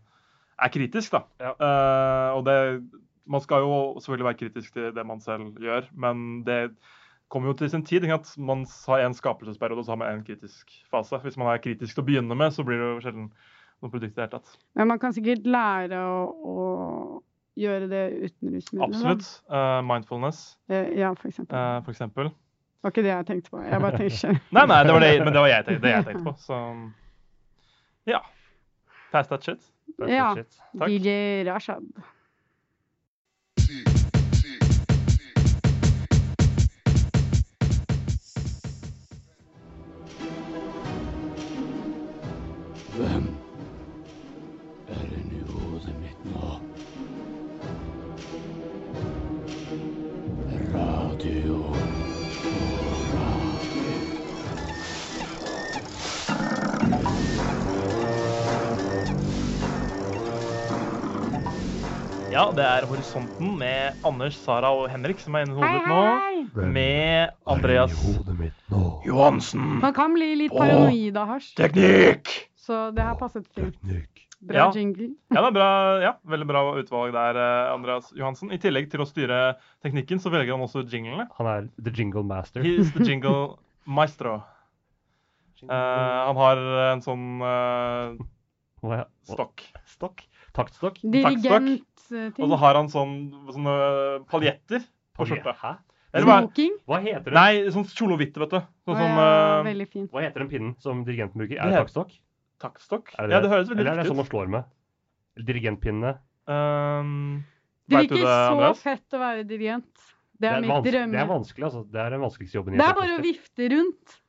[0.60, 1.24] er kritisk, da.
[1.40, 1.54] Ja.
[1.58, 2.84] Eh, og det
[3.28, 6.76] Man skal jo selvfølgelig være kritisk til det man selv gjør, men det
[7.30, 8.04] kommer jo til sin tid.
[8.12, 11.18] At man har en skapelsesperiode, og så har man en kritisk fase.
[11.24, 13.28] Hvis man er kritisk til å begynne med, så blir det jo sjelden
[13.82, 14.56] noe produkt i det hele tatt.
[14.76, 17.24] Men man kan sikkert lære å, å
[17.62, 18.88] gjøre det uten rusmidler.
[18.88, 19.30] Absolutt.
[19.52, 21.58] Uh, mindfulness, Eh, Ja, for eksempel.
[21.58, 22.30] uh, for eksempel.
[22.34, 23.62] Det var ikke det jeg tenkte på.
[23.62, 24.42] Jeg bare tenkte ikke.
[24.58, 26.34] Nei, nei, det var det, men det var jeg, tenkte- det jeg tenkte på.
[26.42, 26.92] Så
[28.10, 28.20] ja.
[29.12, 29.62] Pass that shit.
[30.00, 30.34] That's Ja.
[30.36, 30.58] shit.
[30.80, 30.88] Takk.
[30.90, 31.84] DJ Rashad.
[62.32, 66.56] Ja, det er Horisonten med Anders, Sara og Henrik som er inne i hodet mitt
[66.56, 66.68] nå.
[66.72, 67.96] Med Andreas
[69.04, 69.66] Johansen.
[69.82, 72.32] Man kan bli litt paranoid av hasj, Teknikk!
[72.56, 73.76] så det her passet fint.
[74.42, 74.70] Bra Ja.
[74.74, 75.10] jingle.
[75.30, 75.68] Ja, det er bra,
[76.02, 78.50] ja, veldig bra utvalg der, eh, Andreas Johansen.
[78.52, 81.28] I tillegg til å styre teknikken, så velger han også jinglene.
[81.38, 82.64] Han er the jingle master.
[82.64, 84.42] He is the jingle maestro.
[85.62, 86.58] Uh, han har
[86.96, 89.62] en sånn uh, stokk.
[89.86, 90.24] Stokk?
[90.56, 90.98] Taktstokk?
[92.12, 92.44] Dirigent-ting.
[92.46, 93.16] Og så har han sånn,
[93.56, 93.76] sånne
[94.32, 94.84] paljetter
[95.18, 95.28] på.
[95.32, 95.74] Hæ?
[96.12, 96.42] Hva?
[96.42, 96.74] Smoking.
[96.90, 97.36] Hva heter det?
[97.38, 98.58] Nei, sånn kjole og hvitt, vet du.
[98.90, 99.28] Sånn oh, ja,
[99.62, 100.10] eh, veldig fint.
[100.12, 101.56] Hva heter den pinnen som dirigenten bruker?
[101.56, 102.18] Er Det det taktstokk?
[102.62, 103.14] taktstokk.
[103.18, 104.24] Er Ja, det høres veldig Eller er det sånn ut.
[104.24, 104.68] man slår med?
[105.48, 106.12] Dirigentpinne?
[106.52, 107.46] Um,
[107.88, 108.82] Det virker det, så Andreas?
[108.84, 110.04] fett å være dirigent.
[110.42, 111.14] Det er, mitt drømme.
[111.14, 111.82] det er vanskelig, altså.
[111.92, 114.21] Det er den vanskeligste jobben i Det er bare å vifte rundt.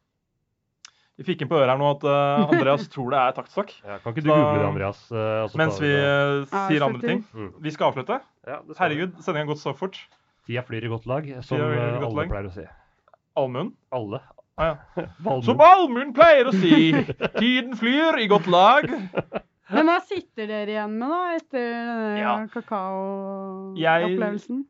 [1.22, 3.70] Vi fikk inn på øret her nå at uh, Andreas tror det er taktstokk.
[3.86, 5.02] Ja, kan ikke du Så- google det, Andreas?
[5.12, 7.22] Uh, Mens vi uh, sier andre ting.
[7.30, 7.50] Mm.
[7.62, 8.18] Vi skal avslutte.
[8.48, 8.58] Ja.
[8.80, 10.00] Herregud, sendinga har gått så fort.
[10.48, 12.32] Tida flyr i godt lag, som godt alle lag.
[12.32, 12.66] pleier å si.
[13.38, 13.70] Allmuen.
[13.94, 14.18] Alle.
[14.60, 15.06] Ah, ja.
[15.46, 16.90] Som allmuen pleier å si.
[17.38, 18.90] Tiden flyr i godt lag.
[19.72, 22.32] Men hva sitter dere igjen med, da, etter denne Ja.
[23.76, 24.18] Jeg-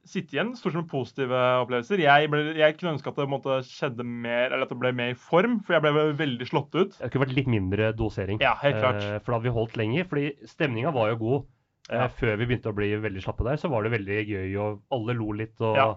[0.05, 1.99] sitter igjen stort sett med positive opplevelser.
[1.99, 5.11] Jeg, ble, jeg kunne ønske at det måtte skjedde mer, eller at det ble mer
[5.11, 6.99] i form, for jeg ble veldig slått ut.
[6.99, 8.39] Det kunne vært litt mindre dosering.
[8.41, 9.03] Ja, helt klart.
[9.03, 10.05] Eh, for da hadde vi holdt lenger.
[10.09, 11.45] Fordi stemninga var jo god.
[11.91, 12.09] Eh, Ja.
[12.09, 15.15] Før vi begynte å bli veldig slappe der, så var det veldig gøy, og alle
[15.19, 15.61] lo litt.
[15.61, 15.95] Og, Ja.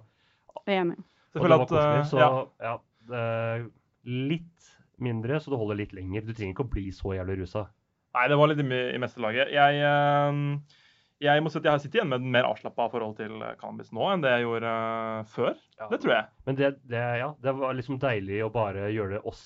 [0.68, 0.98] Enig.
[1.36, 2.06] Og det var at, koselig.
[2.10, 2.46] Så ja.
[2.60, 2.78] ja,
[3.08, 3.72] det,
[4.06, 6.22] litt mindre, så det holder litt lenger.
[6.26, 7.68] Du trenger ikke å bli så jævlig rusa.
[8.16, 9.52] Nei, det var litt i, i meste laget.
[9.52, 10.82] Jeg, eh,
[11.26, 13.54] jeg må si at jeg har sittet igjen med et mer avslappa forhold til eh,
[13.60, 15.54] cannabis nå enn det jeg gjorde eh, før.
[15.80, 15.88] Ja.
[15.92, 16.26] Det tror jeg.
[16.48, 19.46] Men det, det, ja, det var liksom deilig å bare gjøre det oss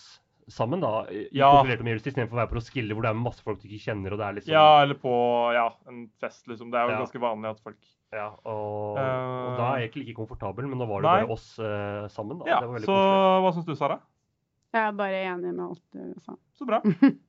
[0.49, 1.03] sammen, da.
[1.13, 1.51] I Ja.
[1.53, 4.13] kontrollert omgivelser, istedenfor å være på Roskilde hvor det er masse folk du ikke kjenner,
[4.15, 5.13] og det er liksom Ja, eller på
[5.53, 6.71] ja, en fest, liksom.
[6.73, 7.01] Det er jo Ja.
[7.03, 7.77] ganske vanlig at folk
[8.17, 11.19] Ja, og, uh, og da er jeg ikke like komfortabel, men nå var det Nei.
[11.21, 12.39] bare oss uh, sammen.
[12.41, 12.47] da.
[12.49, 13.43] Ja, det var Så koselig.
[13.45, 13.99] hva syns du, Sara?
[14.73, 16.33] Jeg er bare enig med alt du sa.
[16.57, 16.81] Så bra.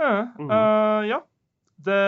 [0.00, 0.12] Ja.
[0.38, 1.20] Eh, eh, ja.
[1.80, 2.00] Det,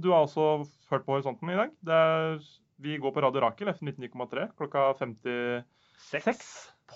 [0.00, 0.44] du har også
[0.90, 1.72] hørt på Horisonten i dag.
[1.84, 2.38] Det er,
[2.80, 6.44] vi går på Radio Rakel F 99,3 klokka 56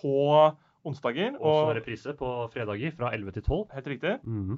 [0.00, 0.14] på
[0.84, 1.36] onsdager.
[1.40, 3.60] Og så Og reprise på fredager fra 11 til 12.
[3.72, 4.14] helt riktig.
[4.24, 4.56] Mm.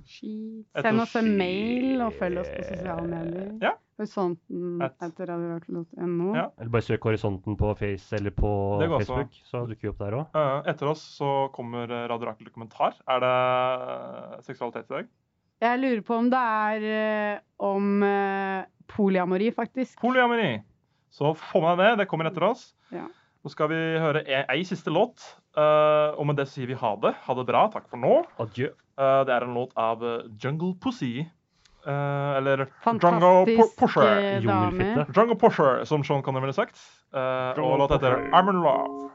[0.82, 3.52] Send oss en mail og følg oss på sosiale medier.
[3.62, 3.74] Ja.
[3.96, 6.34] Horisonten At- etter radiorakel.no.
[6.36, 6.48] Ja.
[6.58, 8.50] Eller bare søk Horisonten på Face eller på
[8.82, 8.98] også.
[9.06, 10.34] Facebook, så dukker vi opp der òg.
[10.36, 12.94] Uh, etter oss så kommer Radio Rakel dokumentar.
[13.08, 15.08] Er det seksualitet i dag?
[15.62, 19.98] Jeg lurer på om det er eh, om eh, polyamori, faktisk.
[20.02, 20.58] Polyamori.
[21.10, 22.02] Så få med deg det.
[22.02, 22.68] Det kommer etter oss.
[22.92, 23.06] Ja.
[23.46, 25.22] Nå skal vi høre ei, ei siste låt.
[25.56, 27.14] Uh, og med det sier vi ha det.
[27.24, 27.62] Ha det bra.
[27.72, 28.18] Takk for nå.
[28.42, 28.68] Adjø.
[29.00, 30.02] Uh, det er en låt av
[30.42, 31.24] Jungle Pussy.
[31.86, 34.02] Uh, eller Jungle Fantastisk Pusher.
[34.18, 35.36] eh, dame.
[35.38, 36.76] Pusher, som Sean Connery ville sagt.
[37.14, 38.30] Eh, og låta låt heter Pusher.
[38.32, 39.10] I'm in Love.